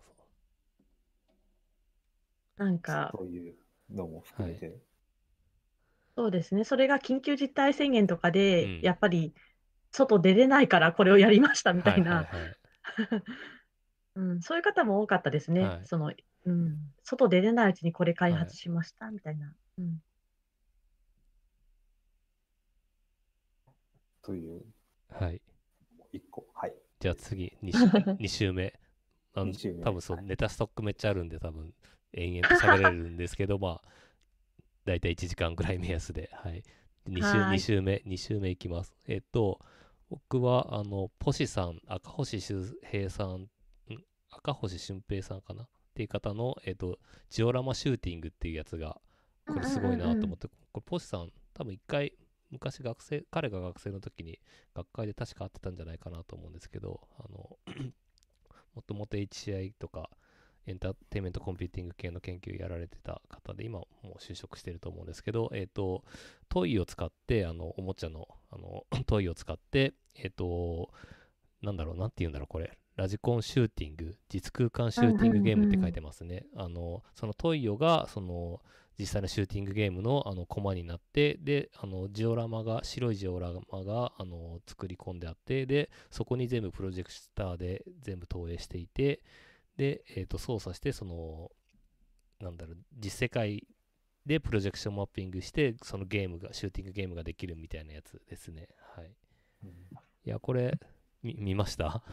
[2.58, 3.56] なんか、そういう
[3.90, 4.78] のも含めて、
[6.18, 6.64] そうですね。
[6.64, 8.82] それが緊急事態宣言とかで、うん。
[8.82, 9.34] やっぱり、
[9.92, 12.56] 外出れないからこれをやりましたみたいな、はいはいはい。
[14.16, 15.62] うん、そういう方も多かったですね。
[15.62, 15.86] はい。
[15.86, 16.14] その、
[16.46, 19.54] うん、外出れないうちにこれ開発しましたみたいな。
[19.78, 20.02] うん、
[24.26, 24.66] という、
[25.12, 25.40] はい。
[26.12, 26.48] 一個。
[26.56, 26.74] はい。
[27.00, 28.74] じゃあ次 2, 週 二週目。
[29.36, 29.84] あの二週目。
[29.84, 30.26] 多分そう、はい。
[30.26, 31.76] ネタストックめっちゃあるんで多分
[32.14, 33.90] 延々と喋れるんですけどまあ
[34.86, 36.32] 大体1時間ぐらい目安で。
[36.34, 36.64] はい。
[37.08, 38.96] 2週週目2週目いきます。
[39.08, 39.60] えっと
[40.10, 43.50] 僕はあのポシさん赤星周平さんん？
[44.32, 45.64] 赤星俊平さんかな？
[45.64, 46.98] っていう方のえっと
[47.30, 49.00] ジオラマシューティングっていうやつが
[49.48, 52.12] これすごいなと思って、これポシさん多分一回
[52.52, 54.40] 昔学生、彼が学生の時に
[54.74, 57.58] 学会で確か会ってたんじゃないかなと思うんですけど、あの、
[58.76, 60.10] もともと HCI とか
[60.68, 66.04] エンターテインメントコンピューティング系の研究やられてた方で、今もう就職してると思うんですけど、えっ、と、
[66.50, 70.92] toio を使って、あの、おもちゃの、あの、 toio を使って、えっ、と、
[71.62, 72.78] なんだろう、なんて言うんだろう、これ。
[72.96, 76.46] ラジコンシューティング、実空間シューティングゲームって書いてますね。
[76.56, 78.62] あの、その toio が、その、
[78.98, 89.22] 実際のシューティングゲームのあのコマになって、で、あのジオラマが、白いジオラマがあの作り込んであって、で、そこに全部プロジェクターで全部投影していて、
[89.78, 91.52] で、えーと操作して、その、
[92.40, 93.68] なんだろう、実世界
[94.26, 98.70] でプロジェクションマッピングして、そのゲームが、シューティングゲームができるみたいなやつですね。
[98.96, 99.12] はい。
[99.64, 99.72] うん
[100.26, 100.80] いや、これ、
[101.22, 102.04] み見ました？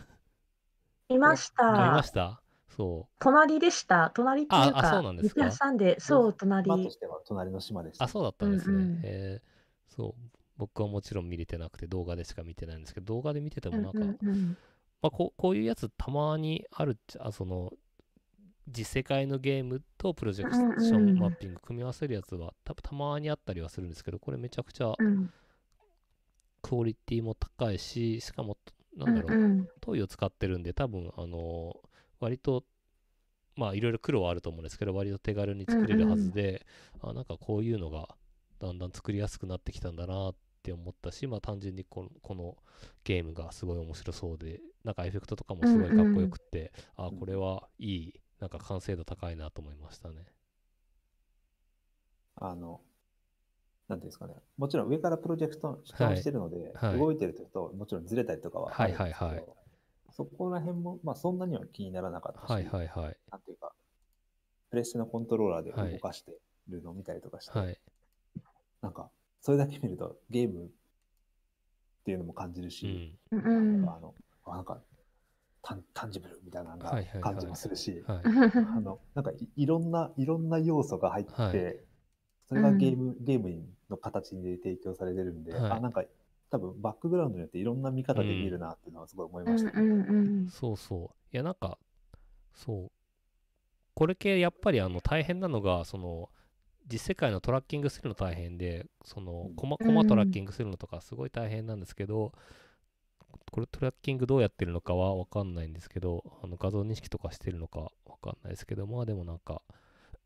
[1.09, 2.03] いましあ見また。
[2.03, 2.43] した？
[2.77, 3.15] そう。
[3.19, 4.11] 隣でした。
[4.15, 6.65] 隣っていうああか、そうなんですかんで、そう、隣。
[6.71, 8.05] 島としては隣の島でした。
[8.05, 8.77] あ、そうだったんですね。
[8.77, 9.53] うんうんえー
[9.95, 10.39] そう。
[10.57, 14.57] 僕はもちろん見れてなくて、動画でしか見てないんですけど、動画で見ててもなんか、うんうんうん
[15.03, 17.73] まあ、こうこういうやつたまにあるっちゃ、あその、
[18.69, 25.31] 実世界のゲームとプロジェクションマッピング組み合わせるやつは、多分たまにあったりはするんですけど、これめちゃくちゃうん
[26.63, 28.57] クオリティも高いし、しかも、
[28.97, 31.75] なんだろう、うんうんトイを使ってるんで、多分、あの
[32.23, 32.65] 割と、
[33.57, 36.65] まあ、いろいろ苦労はあると思うんですけど、割と手軽に作れるはずで、
[37.03, 38.09] あ、なんかこういうのが
[38.61, 42.57] だんだん作りやすくなってきたんだなって思ったし、まあ、単純にこのこの
[43.05, 50.25] ゲームがすごい面白そうで、なんかエフェクトとかもすごいかっこよくって、あ、これはいい、なんか完成度高いなと思いましたね。
[52.37, 52.81] あの、
[53.89, 56.17] なんていうんですかね、もちろん上からプロジェクトはい。
[56.17, 56.99] してるので、はい。
[56.99, 59.62] 動いてるともちろんずれたりとかははいはいはい
[60.13, 63.17] そこら辺も、まあ、そんなには気にならなかったし、はいはいはい。
[63.31, 63.73] なんていうか、
[64.71, 66.33] プレステのコントローラーで動かして
[66.69, 67.79] るのを見たりとかして、はい。
[68.83, 70.69] なんか、それだけ見るとゲームっ
[72.05, 73.37] ていうのも感じるうし、ん。
[73.37, 73.39] う
[73.85, 74.81] んあの、あなんか、
[75.63, 76.77] タンタンジブルみたいな
[77.21, 78.23] 感じもするし、はい。
[78.77, 81.77] あの、なんかいいろんな、いろんな要素が入って、はい
[82.53, 86.05] それがゲーム、ゲームの形で提供されてるんで、はいあ、なんか、
[86.53, 91.35] 多分バックグラウンドによっていろんな見方できるなっていうのはすごい思いました、ねうんうんうんそうそう。
[91.35, 91.79] いや、なんか、
[92.55, 92.91] そう。
[93.95, 96.29] これ系、やっぱりあの大変なのが、その、
[96.93, 102.33] 実世界のトラッキングするの大変で、そのうん、コマ、コマトラッキングするのとかすごい大変なんですけど、
[103.51, 109.63] これトラッキングどうやってるのかはわかんないんですけど、あの画像認識とかしてるのかわかんないですけど、まあでもなんか、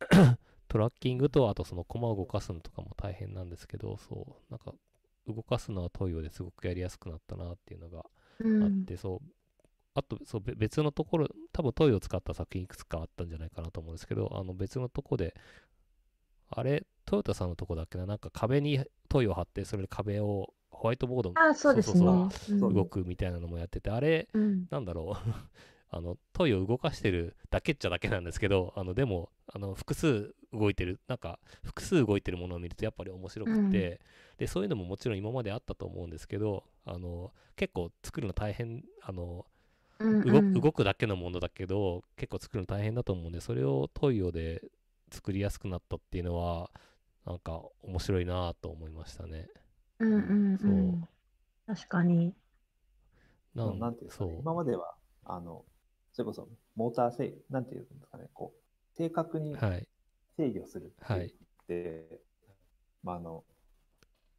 [0.69, 4.75] トラッキングと、あとそのコマを動かすのとかも大変なんですけど、そう、なんか、
[5.27, 8.05] 動かすのはトイオですごくやりやすくなったなっていうのが
[8.39, 9.29] うんあって、そう、
[9.95, 15.35] あとそうべ別のところ、多分トイを使った作品いくつかあったんじゃないかなと思うんですけど、あの別のとこで、
[16.51, 22.05] あれ、トヨタさんのとこだっけな、なんか壁にトイを貼って、それで壁をホワイトボードあ、そうですね。
[22.61, 24.67] 動くみたいなのもやってて、あれ、うん。
[24.71, 25.31] なんだろう、
[25.91, 34.01] あの、トイを動かしてるだけっちゃだけなんですけど、あの、でも、あの、複数動いてる、なんか、複数動いてるものを見るとやっぱり面白くて、
[34.39, 39.47] で、そういうのももちろん今まであったと思うんですけど、あの、結構作るの大変、あの、
[39.99, 40.63] うん動うん。
[40.63, 44.63] 動くだけのものだけど、結構作るの大変だと思うんで、それをトイオで
[45.13, 46.71] 作りやすくなったっていうのは、
[47.27, 49.49] なんか面白いなと思いましたね。
[49.99, 51.09] うんうんうそん
[51.67, 52.35] 確かに。
[53.55, 54.95] ななんていうかね、今までは、
[55.25, 55.65] あの、
[56.17, 59.87] それこそモーター制、なんていうんですかね、こう、正確にはい。
[60.39, 61.35] 制御するってはい
[63.03, 63.45] まあ、あの、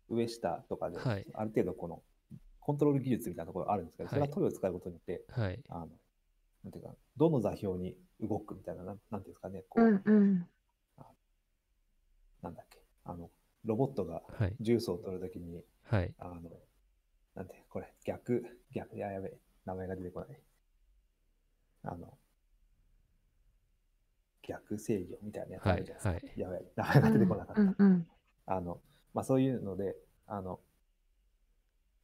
[0.10, 2.02] 上下とかで、はいある程度この、
[2.60, 5.64] コントロール技術みたいなところがあるんですけど、それははいトイを使うことによって、はい。
[5.70, 5.88] あの、
[6.64, 10.48] なんていうか、どの座標に動くみたいな、なんなんていうんですかね、こう、うんうん。
[12.42, 13.30] なんだっけ、あの、
[13.66, 14.56] ロボットがはい。
[14.60, 16.12] 重曹を取るときに、はい。
[16.18, 16.42] あの、
[17.36, 20.40] なんて、これ、逆、逆、いや、やべえ、名前が出てこない。
[21.84, 22.18] あの、
[24.42, 26.42] 逆制御みたいなやつあるじゃないですか。
[26.42, 27.62] やべえ、名前が出てこなかった。
[27.62, 28.08] うんうん
[28.50, 28.80] あの、
[29.14, 30.62] まあ、そういうので、あの、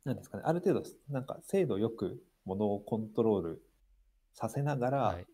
[0.03, 3.61] なんですかね、ある程度、なんか精度よくものをコントロール
[4.33, 5.27] させながら、はい。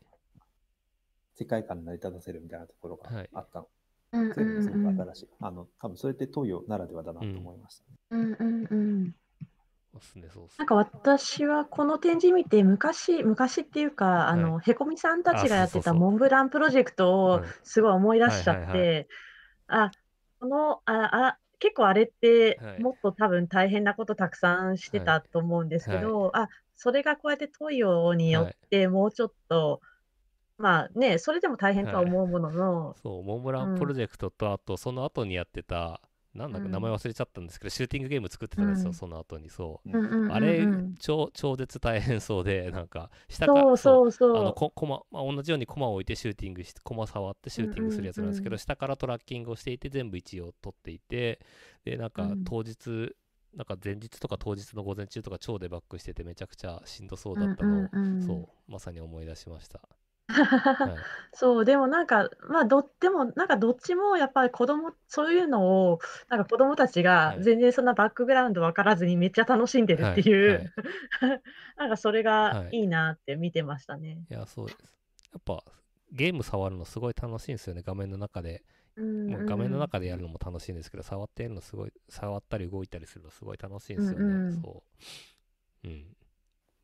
[1.33, 3.67] 世界観に成り立たせるみたいなところがはいあったの。
[4.11, 5.29] うんそういうのがすうんごく新しい。
[5.39, 7.97] あの、多分それって東洋ならではだなと思いましたね。
[8.11, 9.15] うんうんうん
[9.91, 10.51] そうっすね、そうっす。
[10.51, 15.83] ねなんか私はこの展示見て昔昔っていうかあの、へこみさんたちがやってあそうそう。
[15.83, 17.49] そうたモンブランプロジェクトをはい。
[17.63, 19.07] すごい思い出しちゃって、はいはい
[19.71, 19.91] あ
[20.39, 22.81] このああ結構あれってはい。
[22.81, 29.81] もっと多分大変なことたくさんしてたと思うんですけど、あそれがこうやってトイオによってもうちょっと、
[30.57, 36.01] まあねそれでも大変とは思うものの、そう、モンブランプロジェクトと、あと、その後にやってた、
[36.39, 36.71] なんだかうん。
[36.71, 38.93] 名前忘れちゃったんですけど、シューティングゲーム作ってたんですよ、うん。
[38.93, 39.49] その後に。
[39.49, 39.89] そう。
[40.31, 40.65] あれ、
[40.99, 44.11] 超超絶大変そうで、 なんか、下から、そうそう。
[44.11, 44.37] そう。
[44.37, 51.39] あのこコマまあ、同じようにコマを置いてシューティングして、コマ触ってシューティングするやつなんですけど、下からトラッキングをしていて、全部位置を取っていて、
[51.83, 52.43] で、なんかうん。
[52.45, 53.15] 当日、
[53.53, 59.81] なんか前日とか当日の午前中とか超デバッグしてて、めちゃくちゃしんどそうだったのを、そう、まさに思い出しました。
[60.29, 60.97] はい、
[61.33, 65.99] そう、でもなんか、まあ、ど、でもなんかどっちもやっぱり子供、そういうのを、
[66.29, 70.71] なんか子供たちがはい全然そんなバックグラウンド分からずにめっちゃ楽しんでるっていう、
[71.77, 74.19] なんかそれがはいいいなって見てましたね。
[74.29, 74.97] いや、そうです。
[75.33, 75.63] やっぱ、
[76.11, 78.63] ゲーム触るのすごい楽しいんですよね、画面の中で。
[78.95, 84.25] うんもう画面の中でやるのも楽しいんですけど、触ってやるのすごい、触ったり動いたりするのすごい楽しいんですよね。
[84.25, 84.83] うんうんそ
[85.83, 85.87] う。
[85.87, 86.17] うん。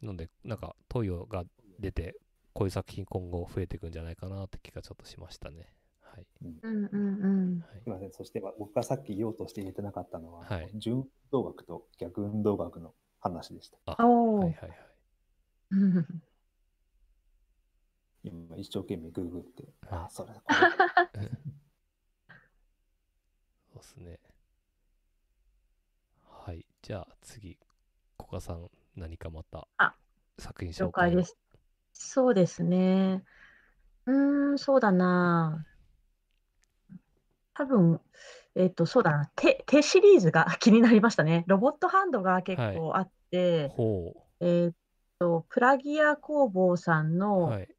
[0.04, 1.44] ので、なんか、トイオが
[1.80, 2.16] 出て、
[2.56, 5.74] こういう作品今後増えていくんじゃないかなって気がちょっとしましたね。
[6.02, 6.26] はい。
[6.42, 7.28] うんうんう
[7.58, 7.60] ん。
[7.60, 8.12] はいすみません。
[8.14, 13.78] そして僕がさっき言おうとして言えてなかったのは、はい純運動学と逆運動学の話でした。
[13.86, 14.80] あ、おーはいはいはい。
[15.72, 16.24] うん
[18.24, 20.32] 今一生懸命グーグって、はいあ、それ
[23.74, 24.20] そうですね。
[26.24, 26.66] はい。
[26.82, 27.60] じゃあ次、
[28.16, 29.94] コカさん、何かまたあ
[30.40, 31.38] 作品了紹介を解です。
[31.98, 33.24] そうですね。
[34.06, 35.66] うーん、そうだな。
[37.54, 38.02] 多分、
[38.56, 39.32] えっと、そうだな。
[39.36, 41.46] 手、手シリーズが 気になりましたね。
[41.48, 44.76] ロボットハンドが結構あって、ほえっ
[45.20, 47.16] と、プラギア工房さんう。
[47.16, 47.70] のはい。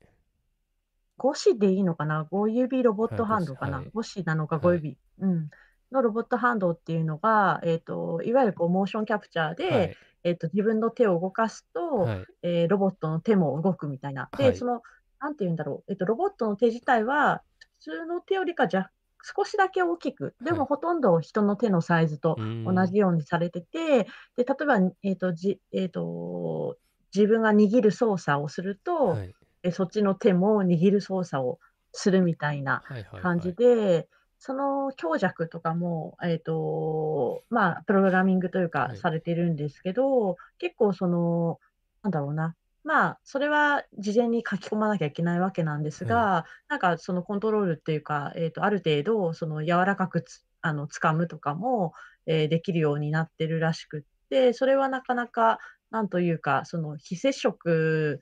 [1.19, 5.51] 5指でいいのかな ?5 指ロボットハンドかな、はい ?5 指なのかはい5指、うん。
[5.93, 9.97] のロボットハンドっていうのが、えっと、いわゆるこうモーションキャプチャーで、はい。
[10.27, 12.27] えっと、自分の手を動かすと、はい。
[12.43, 14.31] えーロボットの手も動くみたいな。
[14.37, 14.83] で、はいその、
[15.20, 17.43] なんて言うんだろう、えっと、ロボットの手自体は、
[17.81, 18.91] 普通の手よりかじゃ
[19.37, 24.05] 少しだけ大きく、ではいもほとんど人の手のサイズと同じようにされてて、
[24.37, 26.79] で、例えば、えっと、じ、えっと、
[27.14, 29.35] 自分が握る操作をすると、はい。
[29.62, 31.59] えそっちの手も握る操作を
[31.93, 34.09] するみたいなはいはい感じで、
[34.47, 41.59] その強弱とかも、えっと、まあ、プログラミングというかはいされてるんですけど、結構その、
[42.05, 42.55] なんだろうな。
[42.84, 51.92] まあ、それは事前に書き込まなきゃいけないわけなんですが、なんかそのコントロールっていうか、えっと、ある程度、その柔らかくつ、あの、掴むとかも、
[52.26, 55.59] えーできるようになってるらしくって、それはなかなか、
[55.90, 58.20] なんというか、その非接触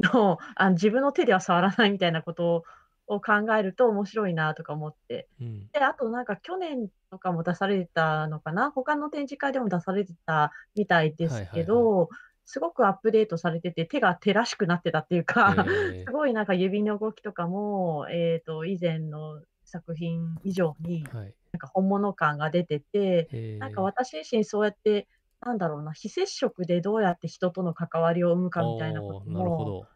[0.00, 2.64] の、あ自分の手では触らないみたいなこと
[3.08, 5.28] を考えると面白いなとか思って。
[5.40, 5.68] うん。
[5.72, 8.70] で、あとなんか去年とかも出されてたのかな？
[8.70, 12.08] 他の展示会でも出されてたみたいですけど、
[12.44, 15.54] すごくアップデートされてて手が手らしくなってたっていうか、
[15.92, 21.34] え すごいなんか指の動きとかも、えっと、以前の作品以上にーはい。
[21.52, 25.08] なんか本物感が出てて、えーなんか私自身そうやって、
[25.40, 29.86] なんだろうな、非接触でどうやって人との関わりを生むかみたいなことも、ど。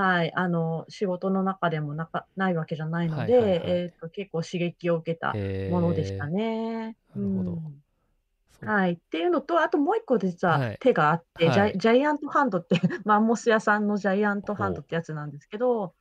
[0.00, 6.96] はい、あの、仕事の中でもなか、ないわけじゃないので、はいはいはいえっと、結構刺激を受けたえーものでしたね。
[7.14, 7.82] なるほどうん
[8.62, 8.92] はい。
[8.92, 15.94] っていうのと、あともう一個実ははい手があって、ジはいャイ、ジャイアントハンドって、 マンモス屋さんのジャイアントハンドってやつなんですけど、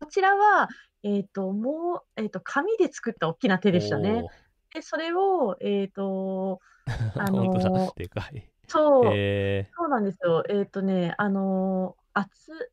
[0.00, 0.68] こちらは、
[1.02, 4.24] えっと、もう、えっと、紙で作った大きな手でしたね。
[4.72, 6.58] で、それを、えっー
[7.18, 7.92] あ本当だの。
[7.96, 8.48] でかい。
[8.68, 10.44] そう、えそうなんですよ。
[10.48, 12.72] えっとね、あのー、圧、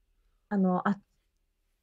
[0.49, 0.99] あの、あ、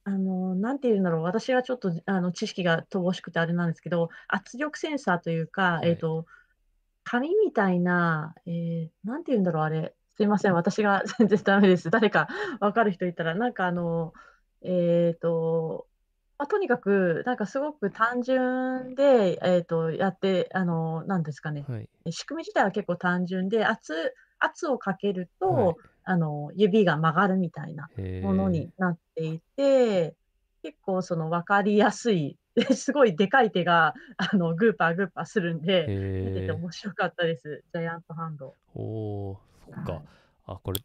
[0.04, 1.22] あのー、なんて言うんだろう。
[1.22, 6.26] 私はちょっと、あの、知識が乏しくてあれなんですけど、圧力センサーというか、はいえっと、
[7.04, 9.94] 紙みたいな、えー、なんて言うんだろう、あれ。
[10.16, 10.54] すいません。
[10.54, 11.90] 私が 全然ダメです。
[11.90, 12.28] 誰か
[12.60, 14.12] わかる人いたら、なんかあの、
[14.62, 15.86] えっと、
[16.38, 21.64] まあ、とにかく、なんかすごく単純で、えっと、やって、あの、なんですかね。
[21.68, 22.12] ーはい。
[22.12, 30.16] 仕組み自体は結構単純で、圧、圧をかけると、はいあの、指が曲がるみたいなえーものになっていて、
[30.62, 35.92] 結構その分かりやすい、で すごいでかい手が、あの、グーパーグーパーするんで、
[36.22, 37.64] 見ててえー面白かったです。
[37.72, 38.56] ジャイアントハンド。
[38.74, 39.92] おー、そっか。
[39.94, 40.04] はい
[40.48, 40.80] あ、これ、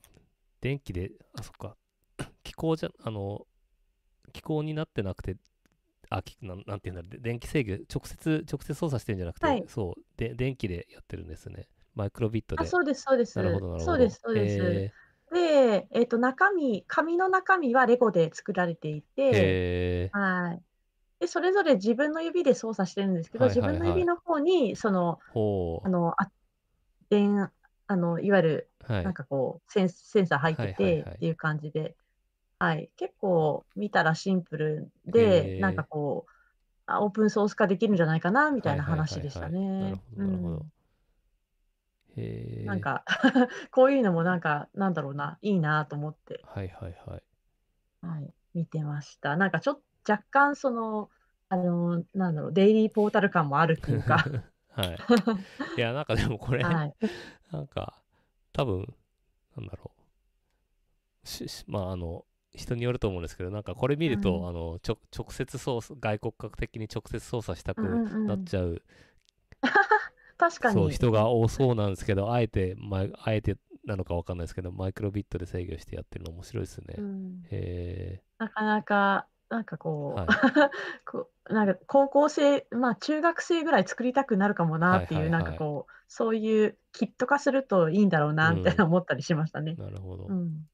[0.61, 1.77] 電気で、あ、そっか。
[2.43, 3.45] 気候じゃ、あの、
[4.33, 5.37] 気候になってなくて、
[6.09, 11.67] あ、きなんなんていうんだろう、で電気制御、直接、直接操作してるんじゃなくて、はいそうで、電気でやってるんですね。
[11.95, 12.63] マイクロビットで。
[12.63, 13.37] あ、そうです、そうです。
[13.37, 13.85] なるほど、なるほど。
[13.85, 14.61] そうです、そうです。
[14.63, 14.93] え
[15.31, 20.61] で、えっと、中身、紙の中身はレゴで作られていー、て、えー、はい。
[21.19, 26.29] で、それぞれ自分の指で操作してるんですけど、はいはいはい自分の指の方に、その、ほあの、あ、
[27.09, 27.51] 電、
[27.87, 29.13] あの、いわゆる、なん。
[29.13, 31.95] かこう、センセンサー入ってはいはいはいてっていう感じで、
[32.59, 32.89] はい。
[32.97, 36.31] 結構見たらシンプルで、なんかこう、
[36.85, 39.97] あオープンソース化できるんじゃないかなみたいなはいはいはいはい話でしたなねる。
[40.15, 40.71] ほど、なるほどうん。
[42.65, 43.03] なんか
[43.71, 47.23] こういうのもなんかなんだろうないいなと思って、はいはいはい。
[48.05, 49.37] はい、見てました。
[49.37, 51.09] なんかちょっと若干その
[51.49, 54.25] あのなんだろうデイリーポータル感もあるっていうか、
[54.71, 54.97] はい。
[55.77, 56.95] いや、なんかでもこれ、はい、
[57.51, 58.01] なんか、
[58.53, 58.93] 多分、
[59.57, 59.91] なんだろ
[61.23, 61.27] う。
[61.27, 68.81] ししまあ、あの、人によると思うんですけど、なんかこれ見ると、うんあのちょ直接操作、外国格的に直接操作したくなっちゃう、
[70.41, 76.95] 確かそう、に人が多そうなんですけど、あえて、まあ、あえてなのかわかんないですけど、マイクロビットで制御してやってるの面白いですね。
[76.97, 80.27] うんへなかなかなんかこう、はい
[81.05, 89.81] こうなんか高校生まあ中学生ぐらい作りたくなるかもなっていう、なんかこうそういうキット化するといいんだろうなみたいな思ったりしましたねえ。
[89.81, 90.25] なるほど。
[90.25, 90.67] うん、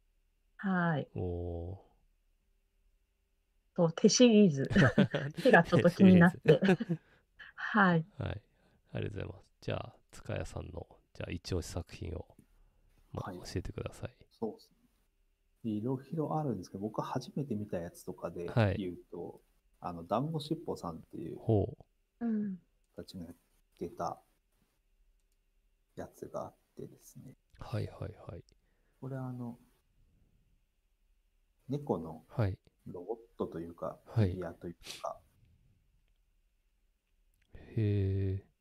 [0.57, 1.09] はい。
[1.15, 1.88] おー
[3.76, 4.72] と手シリーズ
[5.43, 6.61] 手がちょっと気になって。
[7.55, 8.05] はい。
[8.18, 8.41] はい。
[8.93, 9.46] ありがとうございます。
[9.68, 12.26] じゃあ、塚谷さんの、じゃあ、一押し作品を、
[13.11, 14.15] まあはい教えてください。
[14.39, 14.72] そうです
[15.65, 15.72] ね。
[15.72, 19.41] いろいろあるんですけど、僕初めて見たやつとかではい言うと、
[19.82, 21.78] あの、ダンゴシッポさんっていうほ
[22.22, 22.55] うん。
[22.93, 23.34] 人たちがやっ
[23.78, 24.22] てた
[25.97, 27.63] やつがあってですね、う。
[27.65, 28.43] はいはいはい。
[29.01, 29.59] これあの、
[31.68, 32.57] 猫のはい。
[32.86, 35.20] ロボットというか、はいフィギュアというか、
[37.76, 38.57] へえ。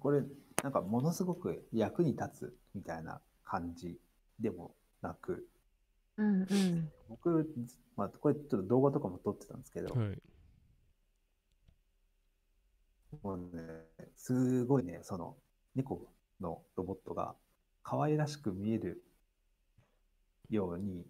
[0.00, 0.22] これ、
[0.62, 3.98] なんかものすごく役に立つみたいな感じ
[4.40, 5.46] でもなく、
[6.16, 6.90] うんうん。
[7.08, 7.48] 僕、
[7.96, 10.18] まあ、これちょっと動画とかも撮ってたんですけど、はい。
[13.22, 13.62] もうね、
[14.16, 15.36] すごいね、その
[15.74, 16.06] 猫
[16.40, 17.34] のロボットが
[17.82, 19.02] 可愛らしく見える
[20.50, 21.06] ように、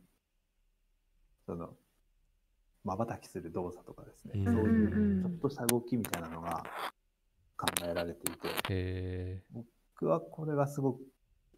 [1.47, 1.75] その、
[2.85, 6.63] 瞬きする動作とかですね、うんそううんいううんちょっとした動きみたいなのが
[7.59, 9.43] 考えられていて、へえ。
[9.53, 11.01] 僕はこれがすごく、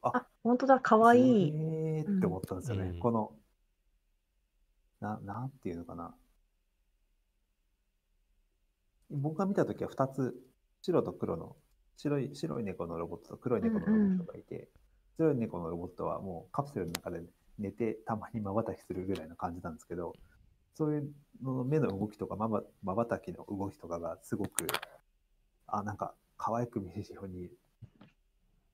[0.02, 1.52] あ、本当だ、かわいい。
[1.54, 2.90] えーって思ったんですよね。
[2.90, 3.32] うんこの、
[5.00, 6.14] な、なんていうのかな。
[9.10, 10.34] 僕が見たときは2つ、
[10.82, 11.56] 白と黒の、
[11.96, 14.68] 白い、白い猫のロボットと黒い猫のロボットがいて、
[15.16, 17.22] 白い猫のロボットはもうカプセルの中で
[17.58, 20.14] 寝てたまに瞬きするぐらいの感じなんですけど、
[20.74, 24.66] そういうの目の動きとかまば瞬きの動きとかがすごく、
[25.72, 27.50] あ、なんか可愛く見えるように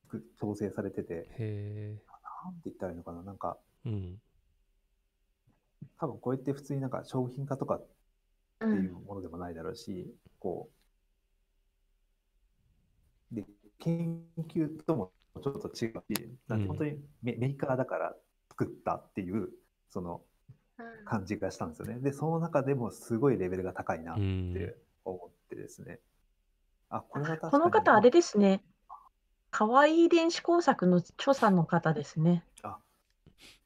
[0.09, 2.01] く調整されてて、へえ。
[2.45, 4.21] なんて言ったらいいのかな、なんか、うん。
[5.99, 7.87] 多分これって普通になんか商品化とかっ
[8.59, 8.65] う。
[8.69, 10.69] ていうんものでもないだろうし、こ
[13.31, 13.45] う、で、
[13.79, 15.11] 研究とも
[15.43, 18.15] ちょっと違うし、なんうんか本当にメ,、メーカーだから
[18.49, 19.49] 作ったっていう、
[19.89, 20.21] その
[21.05, 21.99] 感じがしたんですよね。
[21.99, 24.53] で、その中でもすごいレベルが高いなっうん。
[24.53, 25.99] て思ってですね。
[26.89, 27.51] あ、これは確かに。
[27.51, 28.63] この方、あれですね。
[29.49, 32.43] かわいい電子工作の著者の方ですね。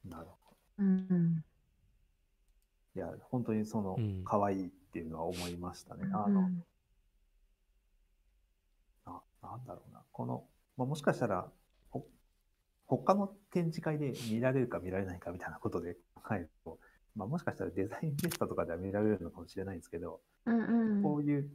[0.04, 0.84] なるほど。
[0.84, 1.44] うん。
[2.94, 6.04] いや、本当にそのうん、可愛いっていうのは思いましたね。
[6.12, 6.64] あの、うん
[9.06, 10.44] ななんだろうな、この、
[10.76, 11.50] まあ、もしかしたら、
[11.90, 12.06] ほ
[12.86, 16.78] 他の展示会で見られるか見られないかみたいなことで考えると、
[17.14, 21.48] まあ、もしかしたらデザインフェスタとかでは見られるのかもしれないんですけど、うんうんこういう、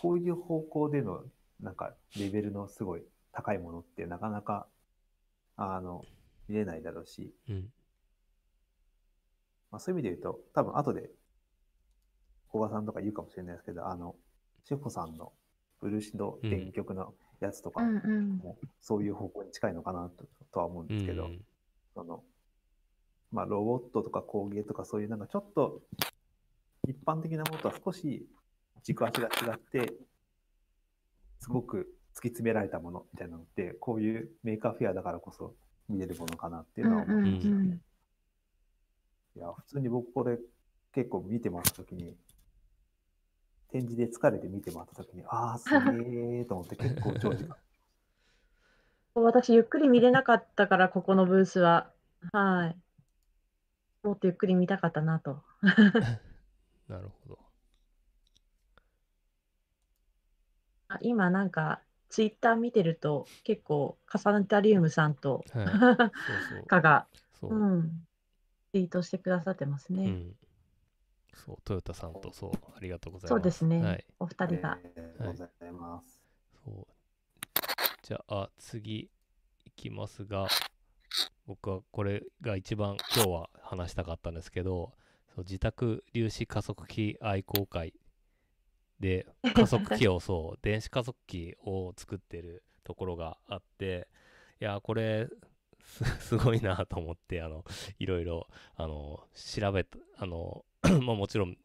[0.00, 1.24] こういう方向での、
[1.60, 3.02] なんか、レベルのすごい
[3.32, 4.66] 高いものってなかなか、
[5.56, 6.04] あの、
[6.48, 7.72] 見れないだろうし、うん。
[9.70, 11.10] まあ、そういう意味で言うと、多分後で、
[12.50, 14.14] 古賀さんとか言うかもしれないですけど、あの、
[14.64, 15.32] 志保さんの
[15.80, 18.38] 漆の電極のやつとかうんうん。
[18.38, 21.40] も、そういう方向に近いのかなととは思うんですけど、うん。
[21.94, 22.22] その、
[23.32, 25.80] まあ、ロボットとか工芸とかそういうなんかちょっと
[26.86, 28.26] 一般的なものとは少し
[28.82, 29.94] 軸足が違って、
[31.40, 35.54] すごく突き詰められたものみたいなのって、こういう Maker Faire だからこそ
[35.88, 37.52] 見れるものかなっていうのは思いましたね。
[37.52, 37.82] うんうんうん
[39.34, 40.38] いや、普通に僕これ
[40.94, 42.16] 結構見て回ったときに、
[43.70, 47.56] 展示で疲れて見て回ったときに、ああ、すげえと思って結構長時間。
[49.14, 51.90] 私、ゆっくり見れなかったから、ここのブースは。
[52.32, 52.76] はい。
[54.06, 55.42] もっとゆっくり見たかったなと。
[56.88, 57.38] なるほど。
[60.94, 65.66] あ今、なんか、ツイッター見てると、結構、カサナタリウムさんと、はい。
[65.66, 66.66] そうそう。
[66.66, 67.06] かが、
[67.40, 67.54] そう。
[67.54, 68.06] うん、
[68.72, 70.04] ツイートしてくださってますね。
[70.04, 70.36] うん。
[71.34, 73.30] そう、トヨタさんとそう、ありがとうございます。
[73.30, 74.04] そうですね、はい。
[74.18, 74.72] お二人が。
[74.72, 76.20] ありがとうございます。
[76.64, 76.86] そう。
[78.02, 79.10] じゃあ、次
[79.64, 80.48] いきますが、
[81.46, 84.92] 僕はこれが一番今日は話したかったんですけど、
[85.34, 87.94] そう自宅粒子加速器愛好会
[89.02, 94.08] で加速器をそう電子加速器を作ってるところがあって
[94.60, 95.28] いやこれ
[96.20, 97.64] すごいなと思ってあの
[97.98, 98.46] いろいろ
[98.76, 99.84] あの調べ
[100.16, 100.64] あの
[101.02, 101.58] まあもちろん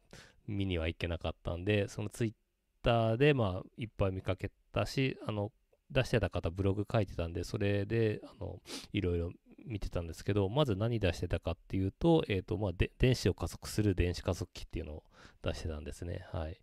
[0.48, 2.34] 見には行けなかったんでそのツイッ
[2.82, 5.52] ターでまあいっぱい見かけたしあの
[5.92, 8.60] 出してた方ブログ書いてたんでそれであの
[8.92, 9.30] いろいろ
[9.64, 15.04] 見てたんですけどまず何出してたかっていうと,、えーとまあ、で電子を加速する電子加速器っていうのを
[15.42, 16.26] 出してたんですね。
[16.32, 16.60] はい。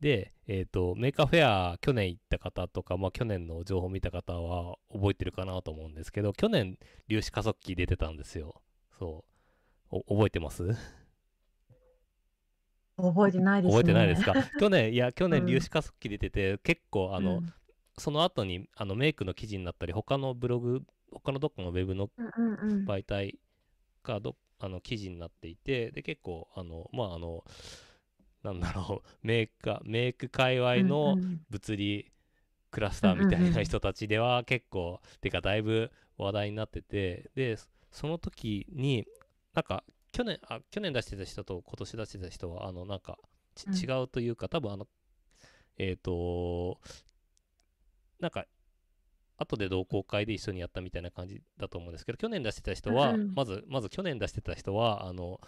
[0.00, 6.78] で、えっ、と、 Maker Faire、去年行った方とか、まあ、去年の情報を見た方は覚えてるかなと思うんですけど、去年、
[7.08, 8.60] 粒子加速器出てたんですよ。
[8.98, 9.24] そ
[9.90, 9.96] う。
[10.08, 10.68] お覚えてます？
[12.96, 13.80] 覚えてないですね。
[13.82, 14.34] 覚えてないですか？
[14.58, 17.52] 去年、いや、 去年、うん粒子加速器出てて、結構、あの、うん
[17.98, 20.82] その後に、あの、メイクの記事になったり、他のブログ、
[21.12, 23.38] 他のどっかのウェブのうんうんうん媒体
[24.02, 27.44] がどあの記事になっていてで結構あのまああの
[28.46, 29.08] なんだろう。
[29.26, 31.16] メーカーメイク界隈の
[31.50, 32.12] 物理
[32.70, 37.58] クラスターみたいなん人たちでは結構てかだいぶ話題になっててで
[37.90, 39.06] その時に
[39.54, 43.18] なんか去年あ去年出してた人と今年出してた人はあのなんか
[43.54, 44.00] ちうん。
[44.00, 44.86] 違うというか多分あの
[45.78, 46.78] えっ、と
[48.20, 48.46] なんか
[49.38, 55.40] 後で同好会で一緒にやったみたいな感じだと思うんですけど去年出してた人は、まずまず去年出してた人はあの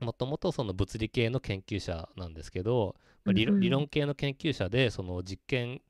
[0.00, 5.80] もともとその物理系の研究者なんですけど、まあ理理論系の研究者でその実験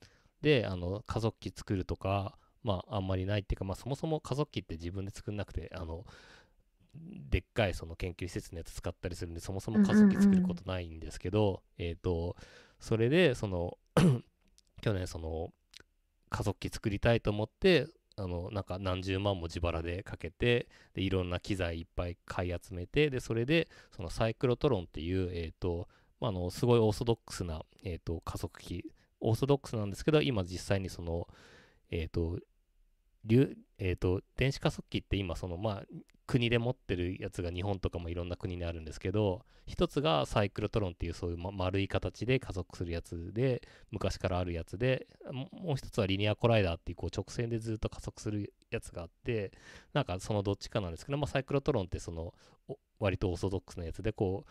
[0.40, 6.05] であの加速器作るとかまああんまりないっていうか、まあ、そもそも加速器って自分で作んなくてあの
[7.30, 12.36] でっかいその研究施設のやつ使ったりするんでそもそも加速器作ることないんですけど、えっ、と
[12.78, 13.78] それでその
[14.80, 15.50] 去年その
[16.28, 25.89] 加速器作りたいと思ってあのなんか何十万も自腹でかけてでいろんな機材いっぱい買い集めてでそれでそのサイクロトロンっていう、えーと
[26.21, 28.85] まあ、のすごいオーソドックスな、えー、と加速器。
[29.21, 31.27] オーソドックスなんですけど今実際にその
[31.91, 32.39] えっ、と
[33.79, 35.83] えー、と電子加速器って今そのまあ
[36.27, 49.53] 国で持ってるやつが日本とかもいろんな国にあるんですけど一つがサイクロトロンっていうそういう丸い形で加速するやつで昔からあるやつでもう一つはリニアコライダーっていうこう直線でずっと加速するやつがあって
[49.93, 52.35] なんかそのどっちかなんですけど、まあ、サイクロトロンってその
[52.99, 54.51] 割とオーソドックスなやつでこう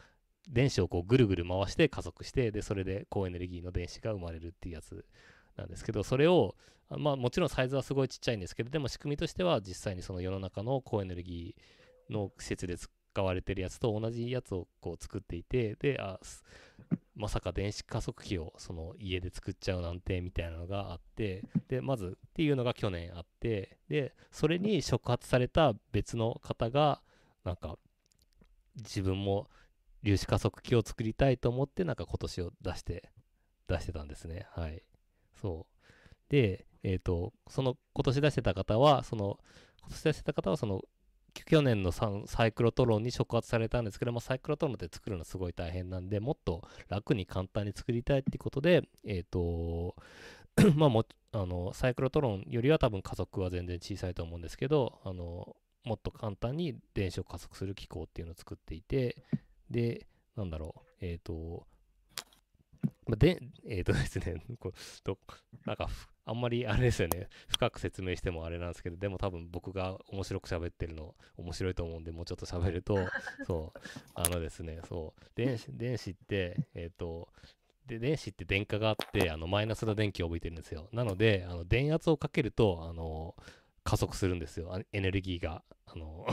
[0.49, 5.05] 電子をこうぐるぐる回して加速してでそれで高エネルギーの電子が生まれるっていうやつ
[5.57, 6.55] なんですけどそれを
[6.89, 12.89] まあもちろんサイズはすごいちっちゃいんですけどでも仕組みとしては実際にその世の中の高エネルギーの施設で使
[13.23, 16.19] われてるやつと同じやつをこう作っていてであ
[17.15, 27.01] まさか電子加速器をその家で作っちゃうなんてみたいなのがあってでまずっていうのが去年あってでそれに触発された別の方が
[27.43, 27.77] なんか
[28.77, 29.47] 自分も
[30.03, 33.09] 粒子加速器を作りたいと思ってなんか今年を出して
[33.67, 34.47] 出してたんですね。
[34.51, 34.81] はい。
[35.43, 35.83] そう。
[36.29, 39.39] でえっ、とその今年出してた方はその
[39.81, 40.81] 今年出してた方はその
[41.33, 49.95] 去年のササイクロトロンに触発されたんですけど、まあ、サイクロトロンって作るのすごい大変なんでもっと楽に簡単に作りたいってことでえっ、と
[50.75, 59.17] まあもあのサイクロトロンよりは多分加速は全然小さいと思うんですけどあのもっと簡単に電子を加速する機構っていうのを作っていて
[59.69, 61.65] でなんだろうえっ、と
[63.13, 65.17] まあ、で、 えっ、とですね、 こうど
[65.65, 72.97] なんかふ、あんまりあれですよね、 深く説明してもあれなんですけど、でも多分僕が面白く喋ってるの、面白いと思うんで、もうちょっと喋ると、
[73.45, 73.79] そう、
[74.15, 77.29] あのですね、そう、電子電子って、えっ、と、
[77.85, 80.87] で電子って電荷があってあのマイナスの電気を帯びてるんですよ。
[80.93, 83.35] なのであの電圧をかけるとあの
[83.83, 84.73] 加速するんですよ。
[84.73, 85.63] あエネルギーが。
[85.85, 86.25] あの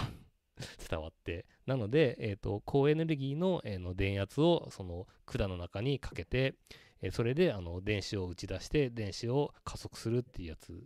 [0.89, 6.55] 伝わってなので、えー、と高エネルギーの,、えの電圧をその管の中にかけて、
[7.03, 10.85] えそれであの電子を打ち出して電子を加速するっていうやつ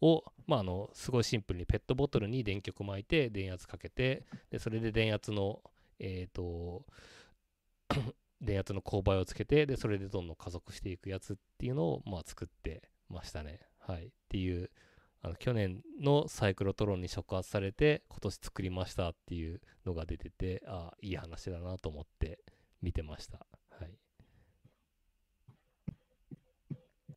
[0.00, 5.62] を、まあ、あのすごいシンプルにペットボトルに電極巻いて電圧かけてでそれで電圧の
[5.98, 6.84] えっ、と
[8.40, 13.60] 電圧の勾配をつけてでそれでどんどん加速していくやつっていうのを、まあ、作ってましたね。
[13.78, 14.70] はい、っていう
[15.26, 22.38] あの去年のサイクロトロンに触発されて今年作りましたっていうのが出ててああいい話だなと思って
[22.80, 23.38] 見てました。
[23.38, 23.86] は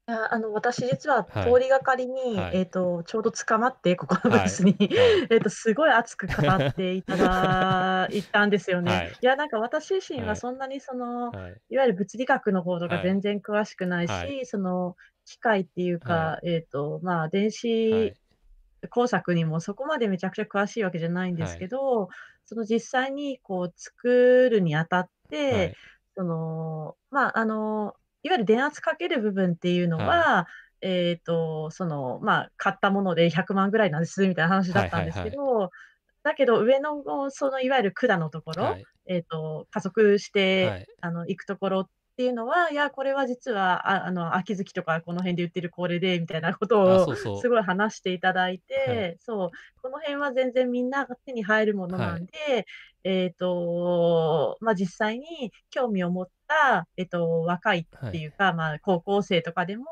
[0.10, 1.52] い、いやあの私実ははい。
[1.54, 2.58] 通りがかりに、はい。
[2.58, 5.24] えっ、とちょうど捕まってここのブースに、はい。
[5.30, 8.92] えっとすごい熱く語っていただいたんですよね。
[8.92, 9.18] はい。
[9.22, 10.38] い、やなんか私自身ははい。
[10.38, 11.62] そんなにその、はい。
[11.70, 12.98] いわゆる物理学の方とはい。
[12.98, 14.46] か全然詳しくないし、はい。
[14.46, 14.96] その
[15.26, 17.52] 機械っていうか、はえっ、とまあ電
[17.90, 18.20] は子い。
[18.90, 22.10] 工作にもそこまでめちゃくちゃ詳しいわけじゃないんですけど、
[22.46, 25.10] その実際にこう作るにあたっ
[25.50, 25.80] はて、い。
[26.16, 30.26] その、まあ、あの、いわゆる電圧かける部分っていうのはい。
[30.26, 30.48] は、
[30.82, 35.30] えっと、その、まあ、買ったもので100万ぐらいなんですみたいな話だはいったんですはいはい。
[35.30, 35.70] けど、
[36.24, 38.88] だけど上のそのいわゆる管のところ、はい。
[39.08, 40.90] えっと、加速しはて、い。
[41.02, 41.86] あの、行くところっ
[42.18, 49.06] ていうのは、いや、これは実は、ああの、秋月とかこの辺で売ってるこれでみたいなことあ、をすごい話していただいはい。
[49.08, 49.52] て、そう、
[49.82, 52.14] この辺は全然みんなが手に入るものはい。
[52.14, 52.66] なんで、
[53.04, 58.14] えっと、ま、実際に興味を持った、えっと、若いっはい。
[58.14, 59.86] ていうか、まあ、高校生とかでも、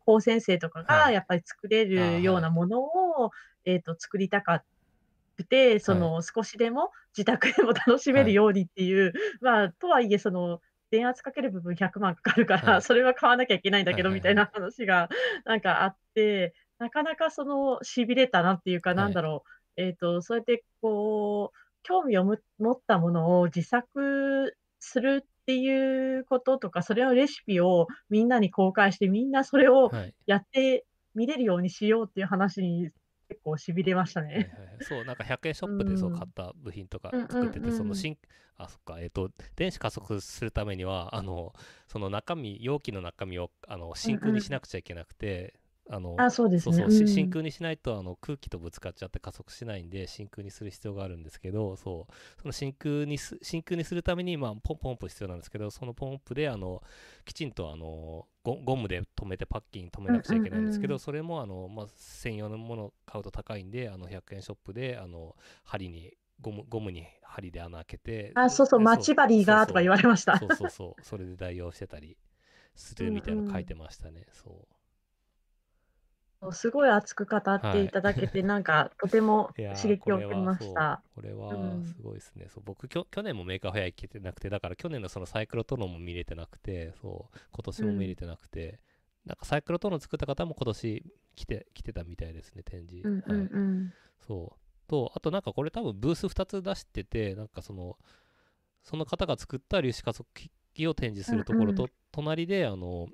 [0.00, 1.06] 高専生とかはい。
[1.06, 2.42] がやっぱり作れるようは。
[2.42, 3.32] ないものを、
[3.66, 4.64] えっと、作りたか
[5.36, 6.10] くて、そはい。
[6.10, 8.28] の、少しでも自宅でも楽しめはい。
[8.28, 12.82] るようにっていう、まあ、とはいえその、電圧かける部分100万かかるかはら、い。
[12.82, 14.20] それは買わなきゃいけないんだはいけどはいはい。
[14.20, 15.08] みたいな話が
[15.44, 19.10] なんかあって、なかなかその、痺れたなっていうか、なはい。
[19.10, 19.44] んだろ
[19.76, 30.14] う、えっと、そうやってこう、興味をむ持ったものを自作するっていうこととか、それのレシピをみんなに公開して、みんなそれをはい。
[30.26, 32.90] やって見れるようにしようっていう話に
[33.28, 34.50] 結構痺れましたはいはいね。
[34.50, 34.78] はい。
[34.80, 36.28] そう、なんか100円ショうップでそう買ん。
[36.28, 37.84] った部品とか作ってて、そ。
[37.84, 38.18] の新
[38.56, 41.52] あ、そっか、えっと、電子加速するためには、あの、
[41.88, 44.56] その中身容器の中身を、あの、うん真空にしうん。
[44.56, 45.60] なくちゃいけなくて、
[45.90, 46.82] あの、あ、そうですね。
[46.82, 47.28] そうそう真ん。
[47.28, 56.82] 空にしないと、あの、空気とぶつかっちゃって加速しないんで、真空にする必要があるんですけど、そう、その真空にす真空にするために、まあ、ポンポンプ必要なんですけど、そのポンプで、あの、
[57.24, 61.00] きちんと、あの、ゴゴムで留めてパッキン留めうんなくちゃいけないんですけど、うんうん。
[61.00, 70.40] それも、あの、まあ、専用のものを買うと高いんで、あの、100円ショップで、あの、針にゴムゴムに針で穴開けて、あ、そうそう、で、待ち針がとか言われました。
[70.40, 72.16] そう、そうそうそれで代用してたり
[72.76, 73.60] すうんるみたいなの書うん。
[73.60, 74.52] いてましたね、そう。
[74.52, 74.74] そう、
[76.52, 77.90] すごい熱く語ってはいい。
[77.90, 81.02] ただけて、なんかとても 刺激を受けました。
[81.14, 81.94] これうはん。
[81.94, 82.48] すごいですね。
[82.48, 87.86] そう、僕、きょ去年も Maker Faire 行けてなくて、だから去年のそのサイクロトロンも見れてなくて、そう、今年うん。
[87.86, 88.80] も見れてなくて、
[89.24, 91.04] なんかサイクロトロン作った方も今年
[91.36, 93.04] 来て、来てたみたいですね、展示。
[93.04, 93.50] うんうんはい。
[93.52, 93.94] うん。
[94.20, 94.88] そう。
[94.88, 97.98] と、あとなんかこれ多分ブース2つ出してて、なんかその、
[98.82, 100.28] その方が作った粒子加速
[100.74, 101.42] 器を展示すうんうん。
[101.42, 103.08] るところと、隣で、あの、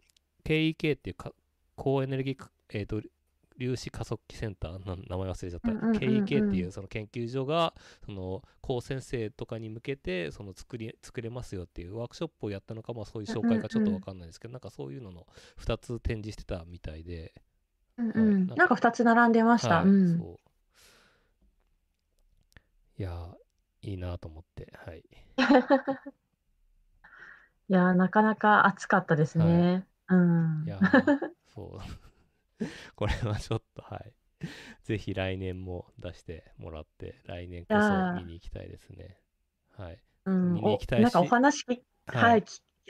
[0.45, 1.33] KEK っていうか
[1.76, 3.01] 高エネルギーか、えっと、
[3.61, 5.64] 粒子加速器センター、な名前忘れちゃった。
[5.64, 6.56] うんうんうん KEK ってう。
[6.56, 7.74] いうんその研究所が、
[8.06, 14.00] その高専生とかに向けて、その作り、作れますよっていうワークショップをやったのか、まあそういう紹うんうん介かちょっとうん。
[14.00, 17.34] わかんないですけど、なんかそういうのの2つ展示してたみたいで、
[17.98, 18.50] うんはい、うん。
[18.50, 19.82] なんか、なんか2つ並んでました。
[19.82, 20.26] はい、うん。
[20.26, 20.50] そう。
[22.98, 25.02] いやー、いいなと思って、はい。
[27.68, 29.62] いやー、なかなか熱かったですはい。
[29.62, 29.86] ね。
[30.08, 30.14] う
[30.64, 30.70] いん。
[30.70, 32.09] やー、そう。
[32.96, 34.12] これはちょっと、はい。
[34.84, 39.18] ぜひ来年も出してもらって、来年いこそ見に行きたいですね。
[39.76, 40.02] はい。
[40.24, 42.44] うん、見に行きお、なんかお話きははい、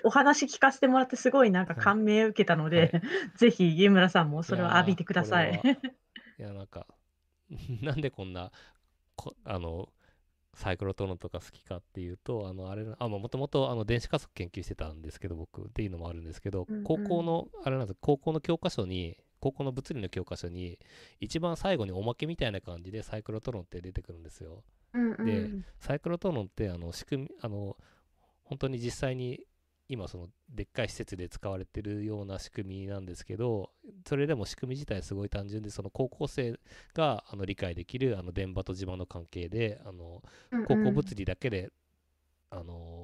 [0.04, 2.90] お話聞かせてもらってすごいなんかはい、感銘を受けたのはい。
[2.90, 3.02] で、
[3.36, 5.44] ぜひ家村さんもいそれを浴びてくださ。
[5.44, 5.60] い
[6.38, 6.86] いや、なんか、
[7.82, 8.52] なんでこんな、
[9.16, 9.92] こ、あの、
[10.54, 17.04] サイクロトロンとか好きかっていうと、あの、あれな、あ、まあ、もともと、あの、電子加速研究してたんですけど、僕、っていうのもあるんですけど、うん高うん。
[17.04, 20.78] 校の、あれなんです、高校の教科書に、高校の物理の教科書に、
[21.20, 24.62] 一番最後におまけみたいな感じでサイクロトロンって出てくるんですよ。
[24.94, 25.64] うんうで、ん。
[25.78, 27.76] サイクロトロンって、あの、仕組み、あの、
[28.44, 29.46] 本当に実際に
[29.88, 33.70] 今そのでっかい施設で使われてるような仕組みなんですけど
[34.08, 36.60] それでも仕組み自体すごい単純でその高校生
[36.94, 40.22] があの理解できるあの電波と磁場の関係であの
[40.52, 40.94] うん高校うん。
[40.94, 41.70] 物理だけで
[42.50, 42.99] あの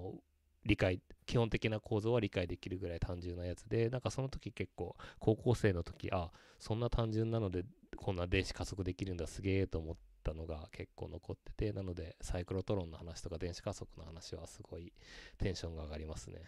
[0.66, 7.64] 理解基本的な構造は理解できるぐらい単純なやつでなんかその時結構高校生の時あそんな単純なので
[7.96, 14.92] こんな電子加速できるんだすげえと思ったのが結構残っててなのでサイクロトロンの話とか電子加速の話はすごい
[15.38, 16.42] テンションが上がりますね。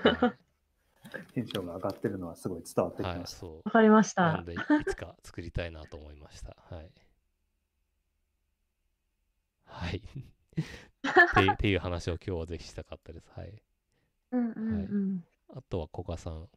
[0.00, 0.26] はい、
[1.34, 3.38] テンションが上がってるのはすごい伝わってきはい、ました。
[3.38, 4.24] そわかりましう。
[4.24, 4.32] なた。
[4.32, 6.56] のでいいつか作りたいなと思いました。
[6.70, 6.90] はい。
[9.66, 10.02] はい。
[11.06, 13.28] っていうっていう話を今日はぜひしたかったです。
[13.34, 13.62] はい。
[14.32, 14.90] うんうんはい。
[14.90, 15.24] うん。
[15.48, 16.48] あとは古賀さん、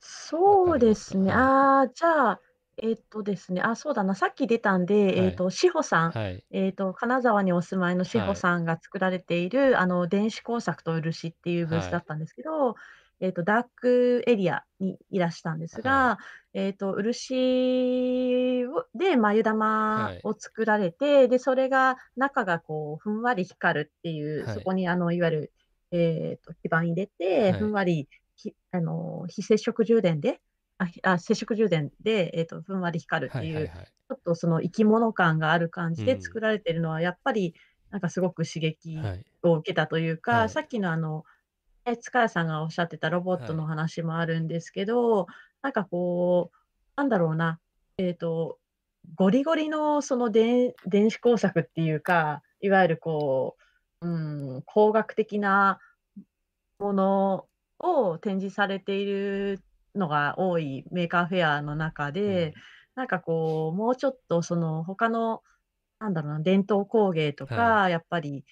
[0.00, 1.32] そうですね。
[1.32, 1.54] はい。
[1.56, 2.40] ああ、じゃあ、
[2.76, 5.24] えっとですね、あ、そうだな、さっき出たんで、はい。
[5.24, 6.44] えっと、志保さん、はい。
[6.50, 8.46] えっと、金沢にお住まいの志保はい。
[8.46, 11.90] さんが作られている、あの、電子工作と漆っていうブースはい。
[11.90, 12.74] だったんですけど、
[13.20, 15.84] えっと、ダークエリアにいらしたんですはい。
[15.84, 16.18] が、
[16.52, 20.20] えっと、漆をで眉玉はい。
[20.24, 24.54] を作られて、で、それが、中がこう、ふんわり光るっていう、はい。
[24.54, 25.52] そこにあの、いわゆる、
[25.92, 27.52] えっと、基板入れて、はい。
[27.60, 30.40] ふんわり、ひあの、非接触充電で、
[30.78, 33.86] あひあ接触充電で、えー、とふんわり光るっていう、はいはいはい。
[33.86, 37.54] ちょっとその生き物感がある感じうんで作られてるのは、やっぱり
[37.90, 39.24] なんかすごく刺激はい。
[39.42, 41.24] を受けたというか、はいさっきのあの、
[41.86, 45.26] え塚谷さんがおっしゃってたロボットの話もあるんですけど、
[45.62, 46.56] なんかこう、
[46.96, 47.60] なんだろうな、
[47.98, 48.58] えっ、と、
[49.16, 53.56] ゴリゴリのその電電子工作っていうか、いわゆるこ
[54.00, 55.78] う、うん、工学的な
[56.78, 57.46] もの
[57.78, 59.60] を展示されている
[59.94, 62.54] のが多い Maker Faire の中で、
[62.94, 65.42] なんかこう、もうちょっとその他の、
[65.98, 68.44] なんだろうな、伝統工芸とか、はやっぱり、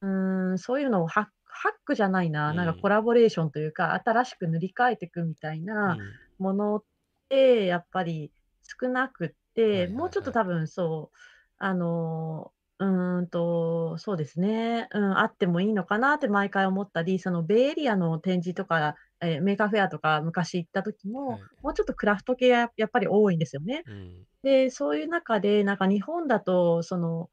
[0.00, 1.26] うーん、そういうのをハッ
[1.58, 5.88] ハックじゃないな、なんかうんコラボレーションというか、新しく塗り替えていくみたいうん。
[5.88, 5.98] な
[6.38, 6.84] ものっ
[7.28, 8.32] て、やっぱり
[8.80, 9.30] 少なくっ
[9.70, 9.88] はいて、はい。
[9.88, 11.16] もうちょっとはい多分そう、
[11.58, 21.48] あの、うーんと、そうですね、うん、あってもいいのかなって毎回思ったり、そのベイエリアの展示とか、え、 Maker Faire とか昔行った時も、はい。
[21.62, 23.84] もうちょっとクラフト系がやっぱり多いんですよね。
[23.86, 24.26] うん。
[24.42, 27.30] で、そういう中で、なんか日本だと、その、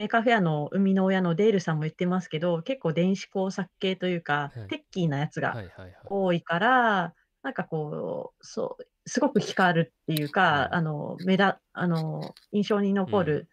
[0.00, 5.92] Maker Faire の生みの親のデールさんも言ってますけど、結構電子工作系というか、はいテッキーなやつがはいはいはい。
[6.06, 13.48] 多いから、なんかこう、そう、すごく光るっていうか、うんあの、目だあの、印象に残うんる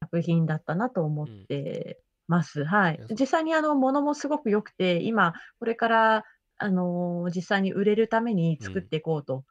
[0.00, 2.64] 作品だったなと思ってます。
[2.64, 3.08] はいいや。
[3.08, 6.24] そう実際にあの、ものもすごく良くて、今これから、
[6.56, 9.44] あの、実際に売れるために作っていこうと。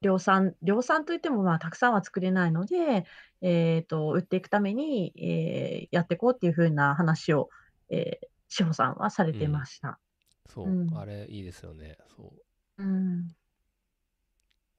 [0.00, 3.04] 量産量産といっても、まあ、たくさんは作れないので、
[3.40, 7.50] えっと、売っていくために、えーやっていこうっていう風な話を、
[7.90, 9.98] えー志保さんはされてました。
[10.46, 11.96] そう、うんあれいいですよね。
[12.16, 12.42] そう。
[12.76, 13.34] うん。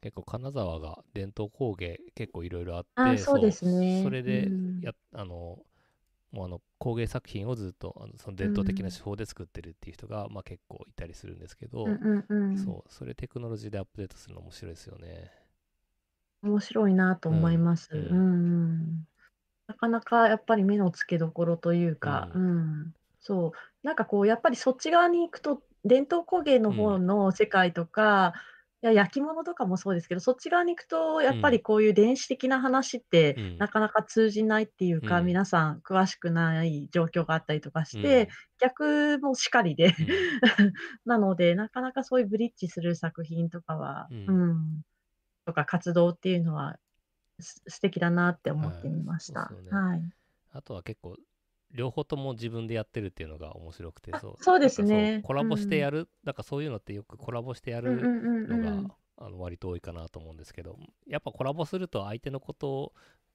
[0.02, 5.60] 結構金沢が伝統工芸結構いろいろあってあそうですねそれでうんや、あの
[6.32, 12.58] もうあの工芸作品をずっとあのその伝統的な手法で作ってるっていう人が、まあ、結構いたりするんですけど、うんうんうん。
[12.58, 15.32] そうそれテクノロジーでアップデートするの面白いですよね。
[16.42, 17.90] 面白いなと思います。
[17.94, 19.08] ううんんうん。
[19.68, 22.94] なかなかやっぱり目の付けどころというか、ううん。
[23.20, 23.52] そう、
[23.88, 33.58] なんかこうやっぱりそっち側に行くと、伝統工芸の方の世界とか、いや焼き物とかもそうですけど、そっち側に行くとやっぱりこういう電子的な話ってうん。
[33.58, 35.26] なかなか通じないっていうか、うん。
[35.26, 38.04] 皆さん詳しくない状況があったりとかしうん。
[38.04, 40.30] て、逆もしかりで、うん。
[41.06, 44.82] なので、なかなかそういうブリッジする作品とかは、ううんん、
[45.46, 46.78] とか活動っていうのは、
[47.40, 49.56] す素敵だなって思ってはいみました。
[49.70, 50.12] はい。
[50.52, 51.18] あとは結構
[51.72, 57.96] 両方とも自分でやってるっていうのが面白くてあそうそうですねコラボしてやる、なんかそういうのってよくコラボしてやる
[58.48, 58.92] のが、ん。
[59.22, 62.94] あの割と多いかなと思うんですけどやっぱコラボすると相手のこと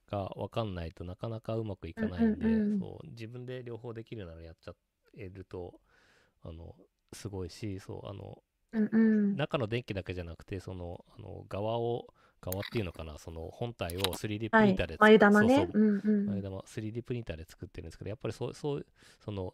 [0.09, 4.73] が分かんないとなかなかうまくいかないんで、うんうんうんそう自分で両方できるならやっちゃ
[5.15, 5.79] えると
[6.43, 6.75] あの
[7.13, 8.39] すごいしそうあの
[8.73, 9.37] うんうん。
[9.37, 12.07] 中の電気だけじゃなくてそのあの側を
[12.45, 14.97] 側っていうのかなその本体を 3D プはいリンターで、。
[14.99, 15.55] 眉玉ね。
[15.55, 16.25] そうそううんうん。
[16.27, 18.85] 前玉 3D プリンターで作ってるんですけどやっぱりそうそう
[19.23, 19.53] その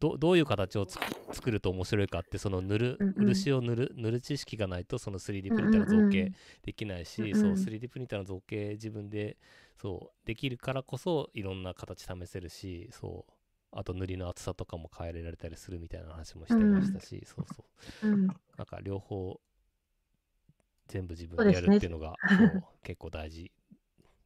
[0.00, 0.86] どどういう形を
[1.32, 9.36] 作ると面白いかってその塗る、うんうん漆を塗る塗る知識がないとその 3D プリンターの造形うんうんうんできないし、うんうんそう 3D プリンターの造形自分で
[9.80, 13.32] そうできるからこそいろんな形試せるしそう
[13.70, 17.64] あと塗りの厚さとかも変えられたりするみたいな話もしてましたし、そうそ
[18.02, 18.26] ううん。
[18.26, 18.36] なん
[18.66, 19.38] か両方
[20.88, 23.50] 全部自分でやるっていうのが そう結構大事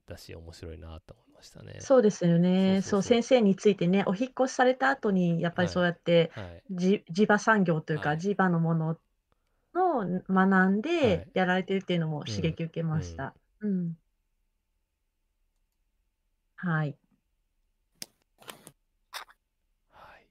[0.07, 1.81] だし面白いなと思いましたね。
[1.81, 2.67] そうですよね。
[2.67, 8.99] そうう、そそうそう先生についてね、お引っ越しされた後に、やっぱりはいそうやって、はいじ地場産業というか、はい地場のもの
[9.75, 13.35] の学んはでいやられてるっていうのも刺激受けましうんた。
[13.61, 13.97] うん。
[16.57, 16.97] はい。
[19.91, 20.27] はい。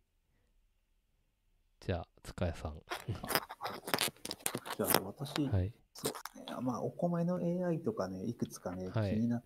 [1.82, 2.82] じゃあ、塚谷さん。
[4.77, 5.73] じゃあ私、はい。
[6.04, 6.62] そうですね。
[6.62, 9.14] まあ、お米の AI とかね、いくつかね、はい。
[9.14, 9.43] 気になっ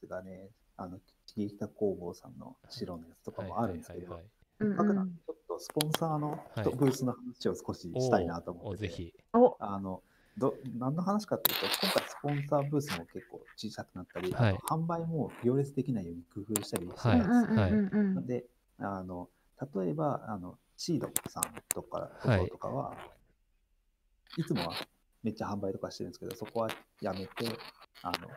[0.00, 4.26] てがね、あの、切北工房さんの白のやつとかもあるんですけど、はいはい
[4.60, 4.68] うん。
[4.68, 6.76] せっかくなんうんでちょっとスポンサーのはい。
[6.76, 9.14] ブースの話を少ししたいなとお思ってて、おぜひ。
[9.34, 10.02] お、あの、
[10.38, 14.50] ど何の話かっていうと、今回スポンサーブースも結構小さくなったり、はい。
[14.50, 17.60] あと販売も行列できないように工夫したりしてはいるんですよ。
[18.14, 18.26] はい。
[18.26, 18.44] で、
[18.78, 19.28] あの、
[19.74, 21.42] 例えば、あの、シードさん
[21.74, 22.38] とか、とはい。
[22.38, 22.96] ころとかは、
[24.36, 24.74] い、つもは
[25.22, 26.68] めっちゃ販売とかしてるんですけど、そこは
[27.00, 27.28] やめて、
[28.02, 28.28] あの、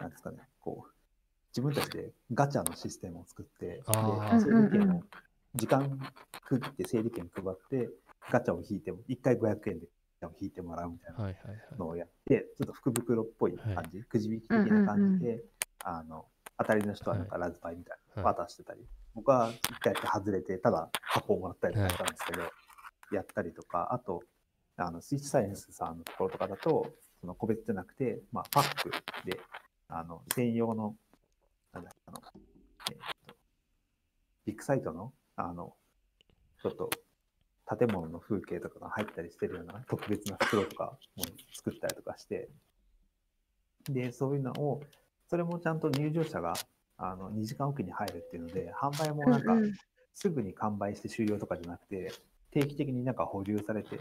[0.00, 0.92] なんですかね、こう、
[1.50, 5.02] 自分たちでガチャのシステムを作って、で、整理券を、
[5.54, 5.98] 時間
[6.46, 7.90] 区切って整理券配って、
[8.30, 9.86] ガチャを引いても、1回500円で
[10.20, 11.58] ガチャを引いてもらうみたいなはいはいはい。
[11.78, 15.44] のをやって、ちょっと福袋っぽい感じ、くじ引き的な感じで、
[15.84, 16.26] あの、
[16.58, 18.80] 当たりの人はなんかラズパイみたいな渡してたり、
[19.14, 22.42] 僕は一回やって外れて、ただ箱をもらったりとかしたんですけど、
[23.12, 24.22] やったりとか、あと、
[24.76, 28.90] あの、スイッチサイエンスさんのところとかだと、その個別じゃなくて、まあ、パック
[29.24, 29.40] で、
[29.88, 30.96] あの、専用の、
[31.72, 32.20] なんだあの、
[32.90, 32.96] えっ
[33.26, 33.34] と、
[34.46, 35.74] ビッグサイトの、あの、
[36.62, 36.90] ちょっと、
[37.66, 42.50] 建物の風景とかが入ったりしてるような特別な袋とかも作ったりとかして、
[43.88, 44.82] で、そういうのを、
[45.28, 46.54] それもちゃんと入場者が
[46.96, 49.54] あの2時間おきに入るっていうので、販売もなんか
[50.14, 52.12] すぐに完売して終了とかじゃなくて、
[52.50, 53.98] 定期的になんか保留されて、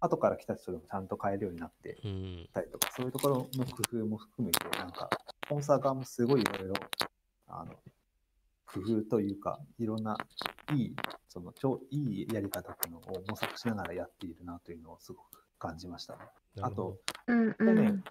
[0.00, 2.48] 後から来た人でもちゃんと買えるようになってうん。
[2.52, 5.08] たりとか、そういうところの工夫も含めて、なんか、
[5.44, 6.74] スポンサー側もすごいいろいろ、
[7.48, 7.72] あの、
[8.66, 10.16] 工夫というか、いろんな
[10.72, 10.96] いい、
[11.28, 16.20] その、超いいやり方っていうのを模索しながらやっているなというのをすごく感じましたね。
[16.60, 17.34] あと、去
[17.64, 18.04] 年ん、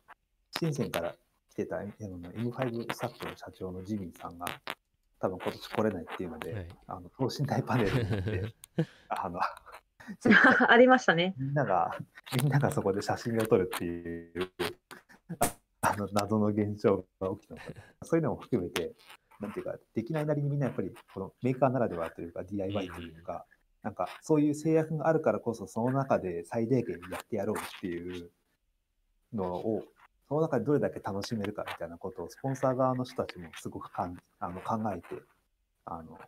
[0.59, 1.15] 深センから
[1.49, 1.89] 来てたあの
[2.31, 4.45] M5 スタッフの社長のジミーさんが、
[5.19, 8.55] 多分今年来れないっていうので、はいあの等身大パネルを持って、
[9.09, 9.39] あの、
[10.69, 11.35] ありましたね。
[11.37, 11.97] みんなが、
[12.41, 14.51] みんながそこで写真を撮るっていう、
[15.39, 17.65] ああの謎の現象が起きたのか
[18.03, 18.93] そういうのも含めて、
[19.39, 23.45] なんていうか、できないなりにみんなやっぱり、このメーカーならではというか、DIY というか、
[23.83, 28.31] なんかそういう制約があるからこそ、その中で最低限やってやろうっていう
[29.33, 29.83] のを、
[30.27, 35.21] その中でどれだけ楽しめるかみたいなことを、スポンサー側の人たちもすごくかんあの考えて、
[35.85, 36.19] あの、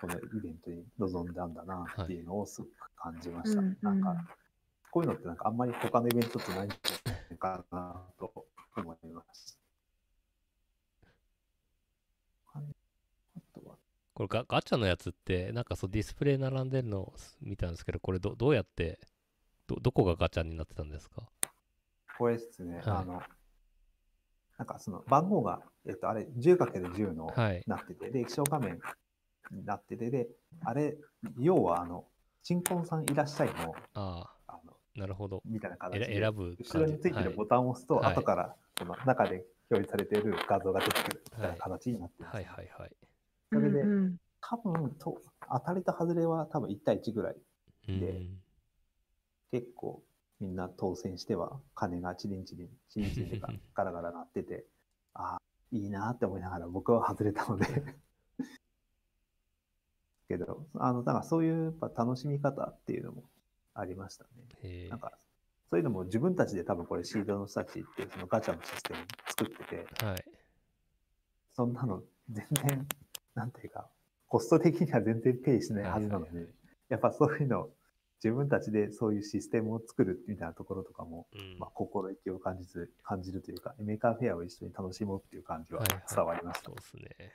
[0.00, 3.60] このイベントに臨んだんだなっていうのをすごく感じました。
[3.60, 4.16] うんなんかうん、
[4.90, 8.46] こういうのってなんかあんまり他のイベントってないんじゃないかなと
[8.76, 9.58] 思います。
[12.54, 12.60] あ
[13.54, 13.76] とは、
[14.14, 18.98] これガガチャのやつって、なんかそうディスプレイ並んでるの見たんですけど、これどどうやって、
[19.66, 21.28] ど、どこがガチャになってたんですか？
[22.16, 23.22] これですね、はいあの、
[24.58, 27.62] なんかその番号が、えっと、あれ 10×10 のはい。
[27.66, 28.80] なってて、で、液晶画面
[29.50, 30.28] になってて、で、
[30.64, 30.96] あれ、
[31.38, 32.04] 要はあの、
[32.42, 34.38] 新婚さんいらっしゃいの、ああ
[34.98, 35.42] なるほど。
[35.44, 38.14] みたいなえ形で、ら選ぶ後ろについてるボタンを押すと、はい。
[38.14, 41.58] 後からその中で表示されている画像が出てくるみたいなはい。
[41.58, 42.90] 形になってます、はいはいはい。
[43.52, 43.84] それで
[44.40, 47.36] 多分と、当たりと外れは多分1対1ぐらい。
[47.88, 48.00] うん。
[48.00, 48.26] で
[49.50, 50.02] 結構
[50.40, 54.66] みんな当選しては金がチリンチリン、チリンチリンとか ガラガラなってて、
[55.14, 55.38] ああ、
[55.70, 57.66] いいなって思いながら僕は外れたので
[60.28, 63.24] けど、あの、だからそういうやっぱ楽しみ方っていうのも
[63.74, 64.24] ありました
[64.62, 64.88] ね。
[64.88, 65.12] なんか、
[65.70, 70.24] そういうのも自分たちで多分これ Seeed の人たちってそのガチャのシステム作ってて、はい。
[71.52, 72.86] そんなの全然、
[73.34, 73.88] なんていうか、
[74.28, 76.52] コスト的には全然ペイしないはずなので、はいはいはい
[76.88, 77.70] やっぱそういうのを
[78.22, 86.66] 自分たちでそういうシステムを作るみたいなところとかも、うんまあ、心意気を感じず感じるというか、 Maker Faire を一緒に楽しもうっていう感じははいはい伝わりました。
[86.66, 87.32] そうですね。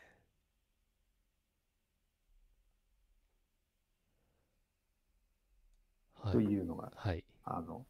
[6.13, 6.13] はい。
[6.32, 7.24] というのが、はい。
[7.46, 7.86] あの、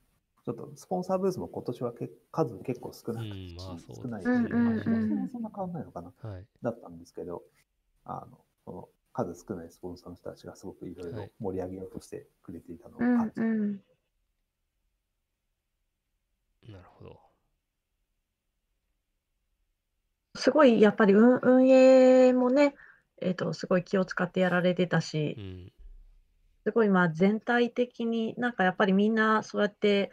[0.46, 6.46] ちょっとスポンサーブースも今年はけ数結構少なくて、うんまあ少ないし、うんうんうんまあ東京もそんな変わんないのかな、はい。
[6.62, 7.44] だったんですけど、
[8.06, 13.84] あの、この数少ないスポンサーの人たちがすごくいろいろはい盛り上げようとしてくれていたのをうん感じうん
[16.70, 17.20] なるほど。
[20.36, 22.76] すごいやっぱり運運営もね、
[23.22, 25.73] えっと、すごい気を使ってやられてたしう、ん。
[26.66, 30.11] すごいまあ全体的になんかやっぱりみんなそうやって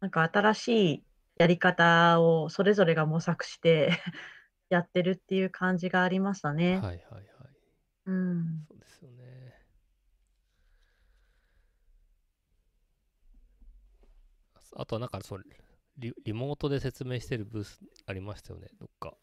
[0.00, 1.04] なんか新しい
[1.36, 3.92] やり方をそれぞれが模索して
[4.70, 6.76] やってるっていう感じがありましたはいね。
[6.76, 7.22] はいはい。
[8.06, 8.64] うん。
[8.68, 9.62] そうですよね。
[14.74, 15.44] あとはなんかその
[15.98, 19.16] リ、リモートで説明してるブースありましたよね、どっか。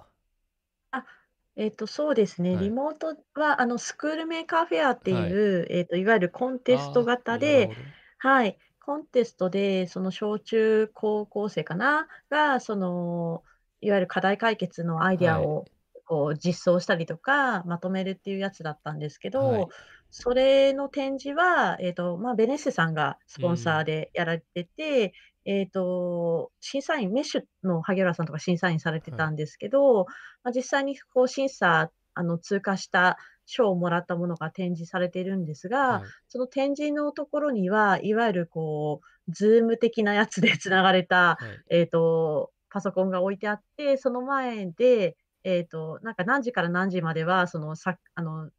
[1.55, 2.67] えっと、そうですね、はい。
[2.67, 5.39] リモートはあの School Maker Faire ってはい。
[5.39, 7.69] いう、えっと、いわゆるコンテスト型で、
[8.17, 13.43] はい、コンテストで、その小中高校生かな、が、その、
[13.81, 15.51] いわゆる課題解決のアイデアはい。
[15.51, 15.69] を
[16.05, 19.69] こう実装したりとか、まとめるっていうやつだったんですけど、はい。
[20.11, 23.81] それの展示は、えっと、まあ、ベネッセさんがスポンサうん。
[23.81, 25.13] ーでやられてて、
[25.45, 30.05] えっと、審査員、メッシュの萩原さんとか審査員されてたんですけど、
[30.43, 36.03] まあ、実際にこう審査、あの、通過した賞をもらったものが展示されているんですが、はい。
[36.27, 41.75] その展示のところには、いわゆるこう、ズーム的なやつでつながれた、はい。
[41.75, 48.51] えっと、パソコンが置いてあって、その前で、えっと、なんか何時から何時までは、その、さあの、ん？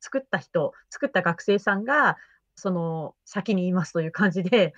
[0.00, 2.16] 作った人、作った学生さんが、
[2.54, 4.74] その、先にいますという感じで、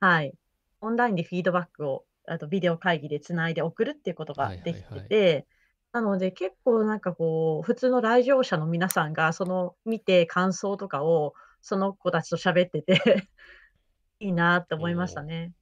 [0.00, 0.34] はい。
[0.80, 5.46] オンラインでフィードバックを、あとビデオ会議でつないで送るっていうことがはいはいできはいてて、
[5.92, 13.28] なので結構なんかこう、普通の来場者の皆さんが、その見て感想とかを、その子たちと喋ってて
[14.20, 15.52] いいなって思いましたね。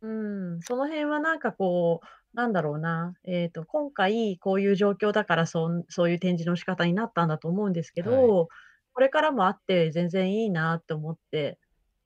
[0.00, 2.06] うん、その辺はなんかこう、
[2.36, 8.10] なんだろうな、えっと、今回こういう状況だから、そんそういう展示の仕方になったんだと思うんですけはい。
[8.10, 8.48] ど、
[8.92, 11.58] これからもあって全然いいなって思って、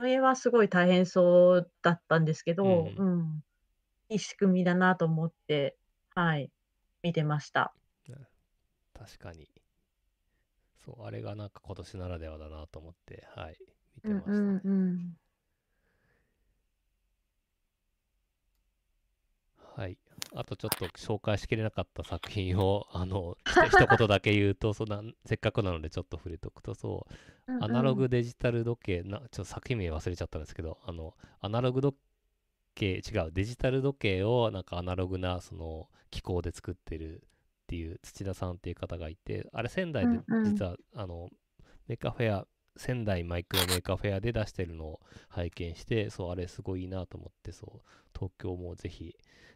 [0.02, 2.66] それはすごい大変そうだったんですけう。
[2.66, 3.44] ど、うんん、
[4.08, 5.78] いい仕組みだなと思って、
[6.16, 6.50] はい、
[7.04, 7.72] 見てました。
[8.08, 8.16] な
[8.94, 9.48] 確かに。
[10.84, 13.58] そう、あれがなんか今年ならではだなと思って、はい、
[13.96, 14.58] 見うんうてましたね。
[14.58, 15.16] んうん。
[19.76, 19.98] はい。
[20.34, 27.14] あとちょっと紹介しきれなかった作品を、 あの、一言だけ言うと、そんな、せっかくなのでちょっと触れとくと、そう、
[27.46, 27.96] うんアナロうん。
[27.96, 31.96] グデジタル時計、な、ちょっと作品名忘れちゃったんですけど、あの、アナログ時
[32.74, 37.24] 計、違う、デジタル時計をなんかアナログな、その、機構で作ってるっ
[37.66, 40.44] ていう土田さんっていう方がいて、あれ仙台でうんうん。
[40.44, 41.30] 実は、あの、
[41.86, 49.51] Maker Faire、仙台 Micro Maker Faire で出してるのを拝見して、そう、あれすごいいいなと思って、そう、東京もぜひだ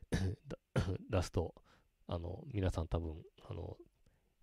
[1.10, 1.54] 出すと、
[2.08, 3.16] あの、皆さん多分、
[3.48, 3.76] あの、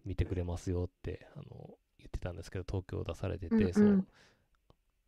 [0.05, 4.07] 見てくれますよって、あの、言ってたんですけど、東京出されてうんて、そうう、ん。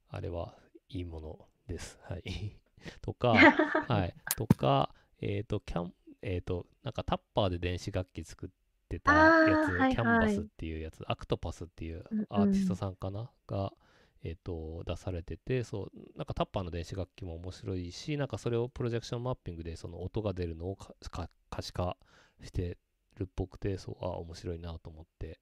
[0.09, 0.55] あれは
[0.89, 1.97] いいものです。
[2.03, 2.23] はい。
[3.01, 3.49] とか、
[3.81, 4.15] はい。
[4.35, 8.49] とか、えっと、キャン、えっと、なんかタッパーで電子楽器作っ
[8.89, 10.49] てたやつ、はいキャンバスっはい。
[10.57, 12.79] ていうやつ、アクトパスっていううんアーティストうん。
[12.79, 13.31] さんかな？
[13.47, 13.73] が、
[14.23, 20.77] えっと、出されてて、そう、なんかタッパーの電子楽器も面白いし、なんかそれをプロジェクションマッピングでその音が出るのを
[21.09, 21.97] 可視化
[22.41, 22.77] して
[23.17, 25.39] るっぽくて、そう、あ、面白いなと思って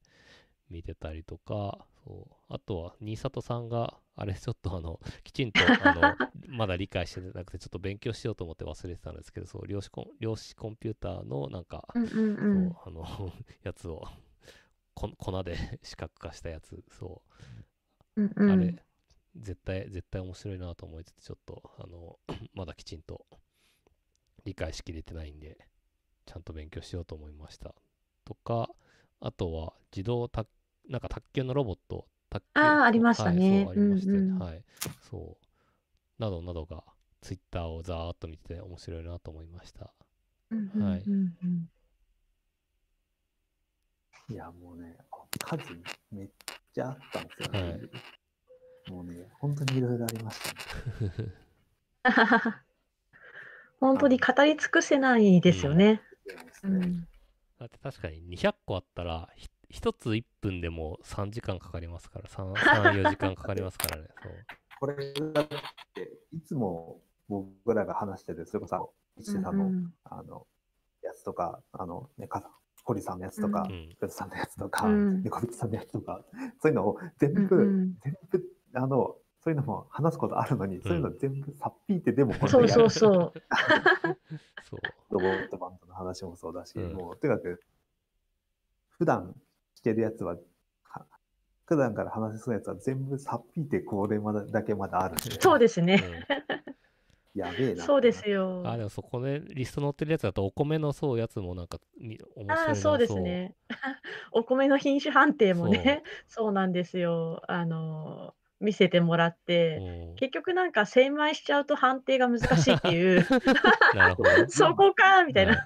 [0.70, 6.02] 見てたりとか、そう、あとは、新里さんが、あれ、ちょっとあの、きちんと、あの、
[6.50, 12.76] まだ理解してなくて、ちょっと勉強しようと思って忘れてたんですけど、そう、量子コン、量子コンピューターの、なんか、うんうんう。
[12.84, 14.04] そうんあの、 やつを、
[14.94, 17.34] こ粉で 視覚化したやつ、そう、
[18.18, 18.52] うんうん。
[18.52, 18.76] あれ、
[19.36, 22.20] 絶対、絶対面白いなと思いつつ、ちょっと、あの、
[22.56, 23.26] まだきちんと
[24.46, 25.58] 理解しきれてないんで、
[26.26, 27.76] ちゃんと勉強しようと思いました。
[28.26, 28.70] とか、
[29.22, 30.50] あとは、自動卓、
[30.90, 33.70] なんか卓球のロボット、卓球、ああ、ありましたはい、そう、ね。
[33.70, 34.32] あうんりましたよね。
[34.32, 34.40] うん。
[34.40, 34.64] はい。
[35.10, 35.46] そう。
[36.22, 36.84] などなどが、
[37.22, 39.94] ツイッターをざーっと見てて面白いなと思いました。
[40.52, 41.08] うんうはい。
[41.08, 41.54] んうんうん。
[41.56, 41.68] い
[44.30, 44.98] や、もうね、
[45.40, 45.62] 数
[46.12, 46.30] めっ
[46.74, 47.64] ちゃあったんですよはい。
[47.64, 47.80] ね。
[48.90, 50.50] もうね、本当にいろいろありました
[51.06, 51.34] ね。
[53.80, 55.72] 本当に語り尽くせないですうん。
[55.72, 56.02] よね。
[57.60, 64.08] だって確かに200個あったら、ひ一つ1分でも3時間かかりますから、3、 3、4時間かかりますからね。
[64.22, 64.46] そう。
[64.80, 65.48] これだっ
[65.94, 69.94] て、いつも僕らが話してる、それこそ、一うん瀬さんの、うん。
[70.06, 70.48] あの、
[71.02, 72.42] やつとか、あの、ね、か
[72.84, 73.74] 堀さんのやつとか、うん。
[73.74, 73.90] うん。
[73.90, 75.24] ヨトさんのやつとうか、ん。
[75.24, 76.24] 猫口さんのやつとか、
[76.62, 77.98] そういうのを全うんう部、ん。
[78.04, 81.18] 全部、あの、そういうのも話すことあるのに、そういうのうん。
[81.18, 82.68] 全部さっぴいてでもこそう。
[82.68, 83.42] そうそう。
[84.64, 85.14] そう。
[85.14, 86.94] ロボットバンドの話もそうだし、うん。
[86.94, 87.62] もうとにかく
[88.98, 89.36] 普段
[89.78, 90.38] 聞けるやつは、
[90.84, 91.06] は
[91.66, 96.26] 普段から話せそうなやつは全部さっぴいてこれまだだけまだあるんそうで、ですね。
[97.44, 97.50] うん。
[97.50, 98.60] やべえなそうですってなって。
[98.64, 98.78] あ、よ。
[98.78, 103.56] でもそこでリスト載ってるやつだと、お米のそうやつもなんか、み面ああ、白いな、そうですそね。
[104.32, 107.42] お米の品種判定もね、そう なんですよ。
[107.48, 109.38] あの、見せてもらっ
[109.76, 109.80] う。
[109.80, 110.18] て、うん。
[110.18, 113.26] 結局なんか精米しちゃうと判定が難しいっていう、
[113.92, 114.48] なるほどね。
[114.50, 115.54] そこかみたいな。
[115.54, 115.60] はい。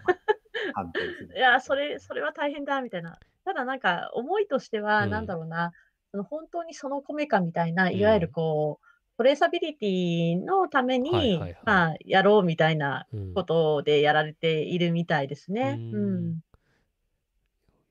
[0.73, 1.59] 判定するいや。
[1.61, 3.19] それ、それは大変だみたいな。
[3.45, 5.37] ただなんか思いとしてうは、なんだん。
[5.37, 5.71] ろうな、
[6.11, 8.31] その本当にその米かみたいな、ういわゆるん。
[8.31, 8.86] こう、
[9.17, 11.83] トレーサビリティのためはいはに、いはい。
[11.83, 13.33] まあ、やろうみたいなうん。
[13.33, 15.83] ことでやられているみたいですうね。
[15.91, 16.33] うーん。
[16.35, 16.39] ん。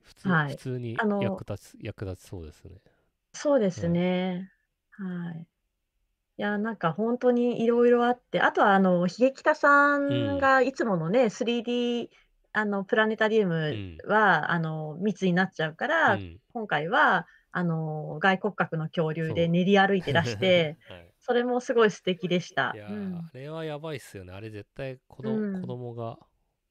[0.03, 0.57] 普通、普はい。
[0.57, 2.81] 通に役立つ、役立ちそうですね。
[3.35, 4.01] そうですはい。
[4.01, 4.51] ね。
[4.93, 5.43] はい。
[6.39, 10.39] いや、なんか本当にいろいろあって、あとはあの、秀北さうんん。
[10.39, 12.11] がいつものね、3D
[12.53, 14.03] あの、プラネタリウうムん。
[14.05, 16.41] は、あの、密になっちゃうかうら、ん。
[16.53, 20.39] 今回は、あの、外骨格の恐竜でそ練り歩いて出しう。
[20.39, 21.15] て、 はい。
[21.27, 22.77] それもすごい素敵でしいた。
[22.77, 23.31] やー、うん。
[23.31, 24.33] あれはやばいっすよね。
[24.33, 25.67] あれ絶対子うど、子ん。
[25.67, 26.19] 供が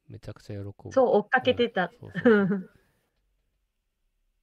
[0.08, 0.74] めちゃくちゃ喜ぶ。
[0.90, 1.52] そう、追っかうん。
[1.52, 1.94] けてた。
[2.00, 2.56] そうそうそう。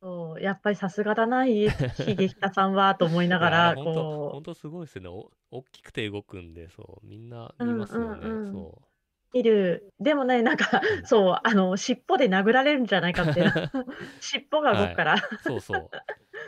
[0.00, 5.08] そう、やっぱりさすがだな、ひ秀北さんはと思いないがら、こんとすごいっすよね。
[5.08, 8.38] お、大きくて動くんで、そう、みんなう、う見んうますよね。
[8.40, 8.66] んうん。
[8.66, 8.82] そ
[9.34, 9.92] いる。
[10.00, 10.94] でもね、なんか、う。
[10.94, 11.04] うん。
[11.04, 13.52] そう、あの、尻尾で殴られるんじゃないかみたいな。
[14.20, 14.94] 尻尾が動はい。
[14.94, 15.92] くからそうそ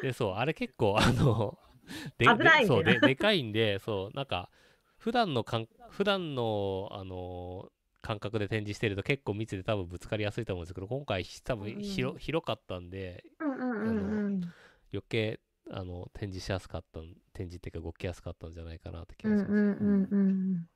[0.02, 0.04] う。
[0.06, 1.58] で、そう、あれ結構、あの、
[2.18, 2.84] で、危なで、そう。
[2.84, 4.50] で、でかいんで、そう、なんか、
[4.98, 7.70] 普段のかん、普段の、あの
[8.00, 12.18] 感覚で展示してると結構密で多分ぶつかりやすいと思うんですけど、今回ひ多う分広、ん。
[12.18, 14.54] 広かったんで、うんうんあうんの、うん。
[14.92, 15.40] 余計、
[15.70, 19.52] あの、展示しやすかったん、展示っていうか動きやすかったんじゃないかなって気うんがします。
[19.52, 20.68] うんうんうん。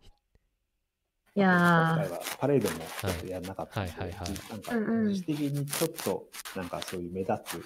[1.34, 6.26] いや今ー回はパレードもちょっとやらなかったので、はいはいはいはいなんかうんうん自主的にちょっと
[6.56, 7.64] なんかそういう目立つ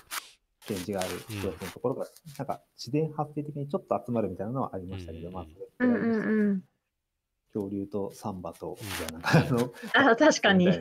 [0.67, 2.07] 展示がある一つのところが、
[2.39, 5.47] なんか自然発生的にちょっと集まるみたいなのはありましたけど、うんまあ
[5.81, 6.63] うんうんうん。
[7.53, 10.69] 恐竜とサンバとみたいな感じのあ、確かに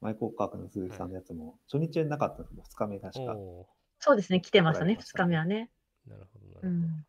[0.00, 3.34] マイコーカークの鈴木さんのやつも初日はなかったんですけど、2日目確か。
[3.34, 3.66] お
[3.98, 5.70] そうですね、来てましたね、2来られましたね日目はね。
[6.06, 6.68] ーなるほどなるほど。
[6.68, 7.06] うん。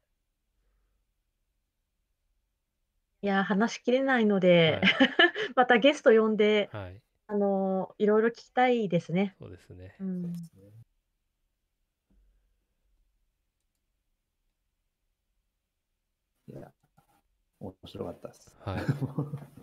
[3.24, 4.82] いやー、話しきれないので、
[5.56, 9.34] またゲスト呼んで、はい、はい、あのーいろいろ聞きたいですね。
[9.40, 10.04] そうですねう。
[10.04, 10.34] ん。
[16.50, 16.72] いや、
[17.62, 18.58] 面白かったです。
[18.66, 18.84] はい。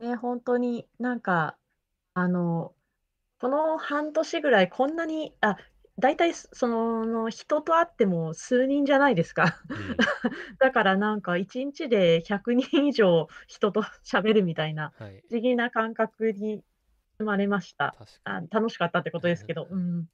[0.00, 1.56] ね、本当になんか、
[2.14, 2.74] あの、
[3.40, 5.56] この半年ぐらいこんなに、あ、
[5.98, 9.58] 大体その人と会っても数人じゃないですか。
[9.68, 9.96] うん
[10.58, 15.22] だからなんか一日で100人以上人と喋るみたいなはい。
[15.28, 16.62] 不思議な感覚に
[17.18, 17.96] 包まれました。
[17.98, 18.48] 確かに。
[18.50, 20.08] あ楽しかったってことですけど、うん。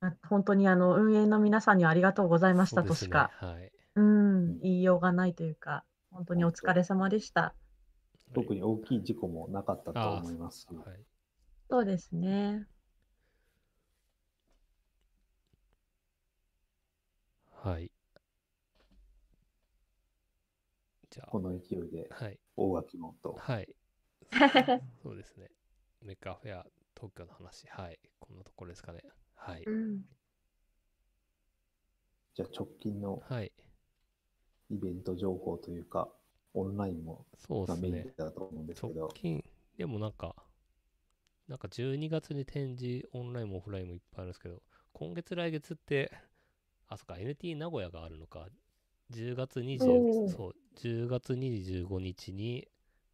[0.00, 7.40] あ本当にあの運営の皆さんにはありがとうございましたとしか、そうねうん、言いようがないというか、本当にお疲れ様でした。
[7.40, 7.54] は
[8.30, 8.34] い。
[8.34, 11.17] 特に大きい事故もなかったと思いますし、はい。
[11.70, 12.66] そうですね。
[17.62, 17.90] はい。
[21.10, 22.38] じゃこの勢いであ、はい。
[22.56, 23.74] 大垣門と、はい。
[25.02, 25.50] そうですね。
[26.02, 26.66] メカフェア
[26.96, 27.66] 東京の話。
[27.68, 27.98] はい。
[28.18, 29.02] こんなところですかね。
[29.34, 29.62] はい。
[29.66, 30.02] うん、
[32.34, 33.52] じゃあ直近のはい。
[34.70, 36.08] イベント情報というか、
[36.54, 38.14] オンラインもそうですがメインね。
[38.16, 39.44] だと思うんですけど直、近、
[39.76, 40.34] でもなんか、
[41.48, 44.62] なんか12月に展示、オンラインもオフラインもいっぱいあるんですけど、
[44.92, 46.12] 今月来月って、
[46.88, 48.46] あ、そっか、NT 名古屋があるのか、
[49.10, 52.68] 10月お20、ーそう、10月25日に、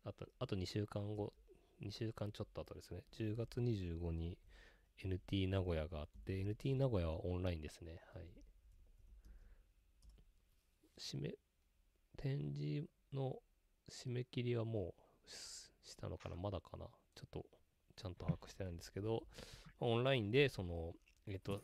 [0.05, 1.32] あと、あと2週間後、
[1.81, 4.36] 2週間ちょっと後ですね、10月25に
[4.98, 8.27] NT 名古屋があって、NT 名古屋はオンラインですね、はい。
[10.98, 11.35] 締め、
[12.16, 13.36] 展示の
[13.89, 14.94] 締め切りはも
[15.27, 16.36] うししたのかな？
[16.36, 16.86] まだかな？
[17.15, 17.44] ちょっと
[17.97, 19.23] ちゃんと把握してないんですけど、
[19.81, 20.93] オンラインでその、
[21.27, 21.62] えっ、と、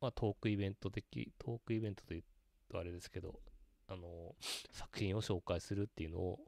[0.00, 2.24] まあトークイベント的、トークイベントという
[2.70, 3.40] とあれですけど、
[3.88, 4.34] あの、
[4.72, 6.38] 作品を紹介するっていうのを、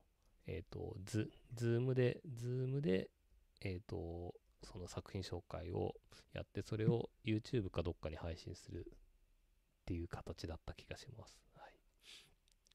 [0.46, 3.10] えっ、と、ズ、 Zoom で、 Zoom で、
[3.60, 5.94] えっ、と、その作品紹介を
[6.32, 11.36] やって、それを YouTube かどっかに配信するっていう形だった気がします。
[11.56, 11.72] はい。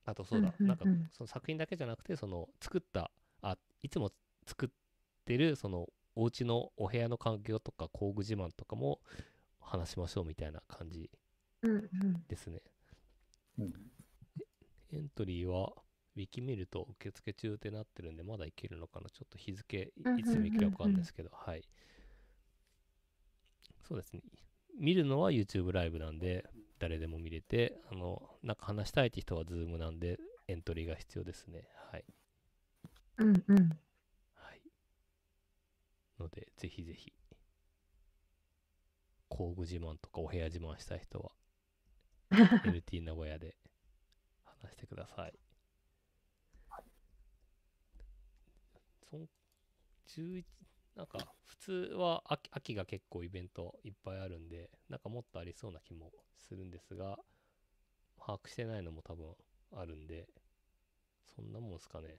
[0.05, 3.11] あとそうだ、なんかうんその作品だけじゃなくて、その作った、
[3.41, 4.11] あ、いつも
[4.45, 4.69] 作っ
[5.27, 8.99] てる、そのお家のお部屋の環境とか工具自慢とかも
[9.59, 11.09] 話しましょうみたいな感じ
[11.61, 12.61] うんうんですね。
[13.59, 13.73] うん
[14.93, 15.73] エントリーは、
[16.15, 19.09] ウィキ見ると受付中ってなってるんで、まだいけるのかな？
[19.09, 21.63] ちょっと日付、うんうんうんうんいつでもいけるかわかんないですけど、はい。
[23.85, 24.21] そうですね。
[24.79, 26.45] 見るのは YouTube ライブなんで、
[26.79, 31.67] 誰でも見れて、あの、なんか話したいって人は Zoom なんで、エントリーが必要ですね。
[31.91, 32.05] はい。
[33.17, 33.86] うんうんはい。
[36.19, 37.13] ので、ぜひぜひ、
[39.29, 41.31] 工具自慢とかお部屋自慢したい人は、
[42.65, 43.55] LT 名古屋で
[44.43, 45.33] 話してください。
[49.09, 49.27] そん
[50.07, 50.43] 11
[50.95, 57.17] なんか普通は秋秋が結構イベントいっぱいあるんで、なんかもっとありそうな気もするんですが、
[58.19, 59.35] 把握してないのも多分
[59.73, 60.27] あるんで、
[61.35, 62.17] そんなもんすかね。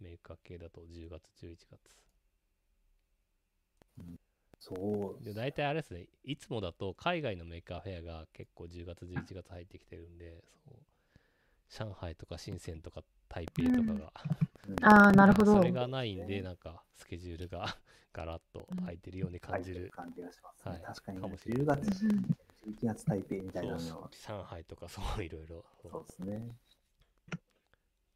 [0.00, 2.11] メーカー系だと10月、11月。
[4.62, 10.70] そうで、大体あれですね、いつもだと海外の Maker Faire が結構10月、11月入ってきてるんで、そ
[11.84, 14.12] う、上海とか深センとか台北とかが、
[14.82, 15.56] ああ、なるほど。
[15.56, 17.76] それがないんで、なんかスケジュールが
[18.14, 19.90] ガラッと空いてるように感じる。
[19.90, 20.72] 感じがしますね。
[20.74, 20.82] はい。
[20.82, 21.80] 確かに、かもしれ10ない。
[21.80, 22.10] 月、うん。
[22.64, 25.64] 11月台北みたいなのは、上海とかそういろいろ。
[25.82, 26.48] そうですね。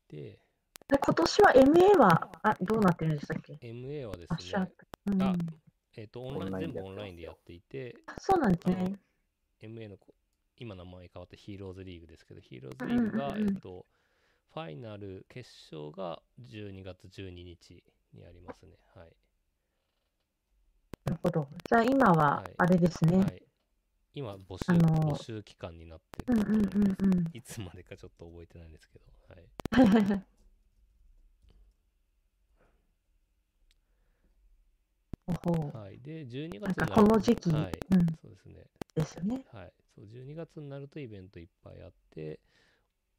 [0.09, 0.39] で、
[0.87, 4.71] で今年は MA はあどうなってるんでしたっけ？MA はですね、
[5.05, 5.13] プ。
[5.13, 5.35] うん、ああ
[5.97, 8.99] えっ、と、オンライン、全部オンラインでやっていて、そうなんですね。
[9.63, 10.15] MA のこ
[10.59, 13.87] 今名前変わってヒーローズリーグですけど、ヒーローズリーグが、えっと、
[14.53, 17.83] ファイナル決勝が12月12日
[18.15, 18.77] にありますね。
[18.95, 19.13] はい。
[21.05, 21.49] なるほど。
[21.69, 23.19] じゃあ今ははいあれですね。
[23.19, 23.43] はい、
[24.15, 26.47] 今募集、あのー募集期間になってうんうん。
[26.47, 27.25] うんうん。
[27.33, 29.91] いつまでかちょっと覚えてないんですけど、はい。
[29.91, 30.27] ほほう
[35.27, 38.67] はい、で、12月になこの時期、はい、うん、そうですね。
[38.95, 39.45] ですよね。
[39.53, 39.73] はい。
[39.95, 42.39] そう、12月になるとイベントいっぱいあって、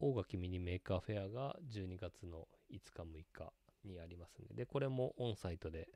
[0.00, 3.52] 大垣 Mini Maker Faire が12月の5日、6日
[3.84, 5.88] にありますんで、で、これもオンサイトで、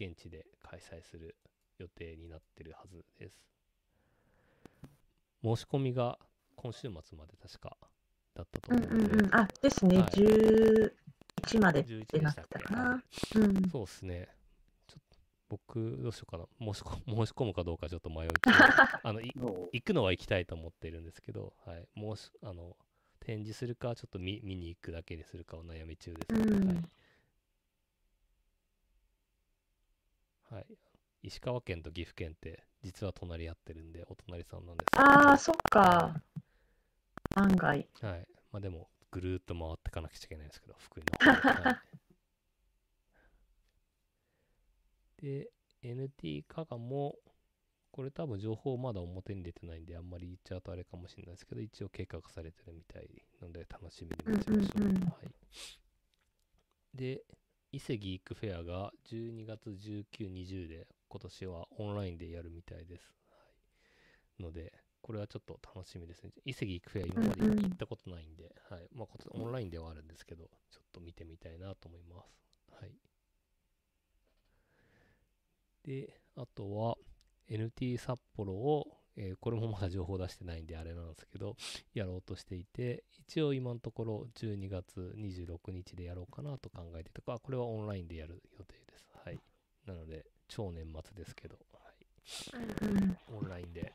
[0.00, 1.36] 現地で開催する
[1.78, 3.40] 予定になってるはずです。
[5.42, 6.18] 申し込みが
[6.56, 7.76] 今週末まで確か
[8.34, 9.34] だったとうん思うので、うんうん。
[9.34, 9.98] あ、ですね。
[9.98, 12.82] はい11までっ11てなったかな。
[12.90, 13.70] はいうん。
[13.70, 14.37] そうですね。
[15.48, 16.46] 僕、どうしようかな。
[16.60, 18.28] 申し込 申し込むかどうかちょっと迷う
[19.02, 21.88] あの、行くのは行きたいと思ってるんですけど、はい。
[21.96, 22.76] 申し、あの、
[23.20, 26.82] 展示するか、ちょっと見見に行くだけにするかを悩み中です、うんは
[30.52, 30.54] い。
[30.54, 30.66] はい。
[31.22, 36.22] 石川県と岐阜県って、実は隣り合ってるんで、お隣さんなんですけどああ、そっか。
[37.34, 37.88] 案外。
[38.00, 38.26] はい。
[38.52, 41.16] まあでも、ぐるーっと回ってかなくちゃいけないんですけど、福井の。
[41.42, 41.80] はい、
[45.22, 45.50] で、
[45.82, 47.16] NT 加賀も、
[47.90, 53.08] これ多分情報まだ表に出てないんで、あんまり言っちゃうとあれかもしれないですけど、一応計画されてるみたい
[53.40, 54.82] なので、楽しみに待ちましょう。
[54.82, 55.30] うんうんうんはい。
[56.94, 57.24] で、
[57.70, 63.14] 伊勢ギークフェアが12月19、20で、今年はオンラインでやるみたいです。
[63.30, 63.36] は
[64.40, 64.72] い、ので、
[65.02, 66.32] これはちょっと楽しみですね。
[66.44, 68.88] 伊勢ギークフェア今まで行ったことないんで、はい。
[68.94, 72.36] まあ、オンラインではあるんですけど、ちょっと見てみたいなと思います。
[72.70, 72.92] はい。
[75.88, 76.96] で、あとは、
[77.48, 78.86] NT 札幌を、
[79.16, 81.56] えーこれもまだ情報出してないんであれなんですけど、
[81.94, 89.08] やろうとしていて、一応今のところ12月26日でやろうかなと考えてとか、これはオンラインでやる予定です。
[89.24, 89.40] はい。
[89.86, 92.86] なので、超年末ですけど、はい。
[92.86, 93.92] うんオンラインで、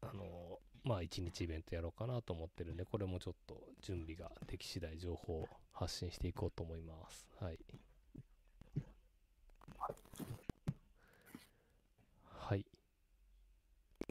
[0.00, 7.26] あのーまあ、一日イベントやろうかなと思ってるんで、これもちょっと準備ができ次第情報を発信していこうと思います。
[7.40, 7.58] はい。
[12.44, 12.66] はい。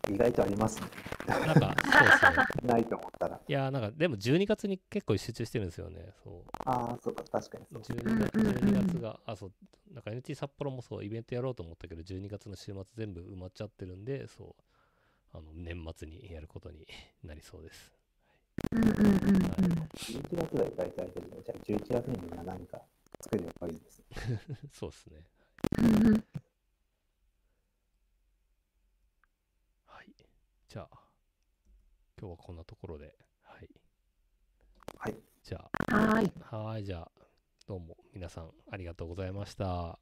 [0.09, 0.87] 意外とありますね。
[1.27, 2.67] なんか、 そうですね。
[2.73, 3.39] ないと思ったら。
[3.47, 6.11] いやー、なんか、でも12月に結構集中してるんですよね。
[6.23, 6.43] そう。
[6.65, 7.81] ああ、そうか、確かにそう。
[7.83, 9.51] 12月うんうんうん12月が、あ、そう、
[9.93, 16.87] なんか NT 札幌もそう、イベントやろうと思ったけど、12月の週末全部埋まっちゃってるんで、そう、あの、年末にやることに
[17.23, 17.93] なりそうです。
[18.71, 19.89] うんうんうんうん。
[19.93, 22.81] 11月が意外と空いてるので、じゃあ11月にみんな何か
[23.21, 24.05] 作ればいいですね。
[24.73, 25.23] そうですね。
[25.79, 26.23] うんうん
[29.87, 30.13] はい。
[30.73, 30.97] じゃあ、
[32.19, 33.13] 今日はこんなところで、
[33.43, 33.69] はい。
[34.97, 35.15] はい。
[35.43, 36.31] じゃはーい。
[36.49, 37.11] あ、はーい、じゃあ、
[37.67, 39.65] どうも皆さんありがとうございました。
[39.91, 39.99] あ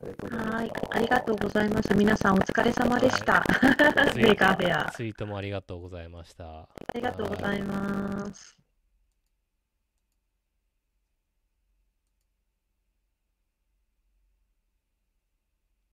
[0.00, 0.72] りがとうございまはーい。
[0.90, 1.94] ありがとうございました。
[1.96, 3.44] 皆さんお疲れ様でした。
[4.16, 4.90] Maker Faire。
[4.90, 6.60] ツイートもありがとうございました。
[6.60, 8.63] ありがとうございます。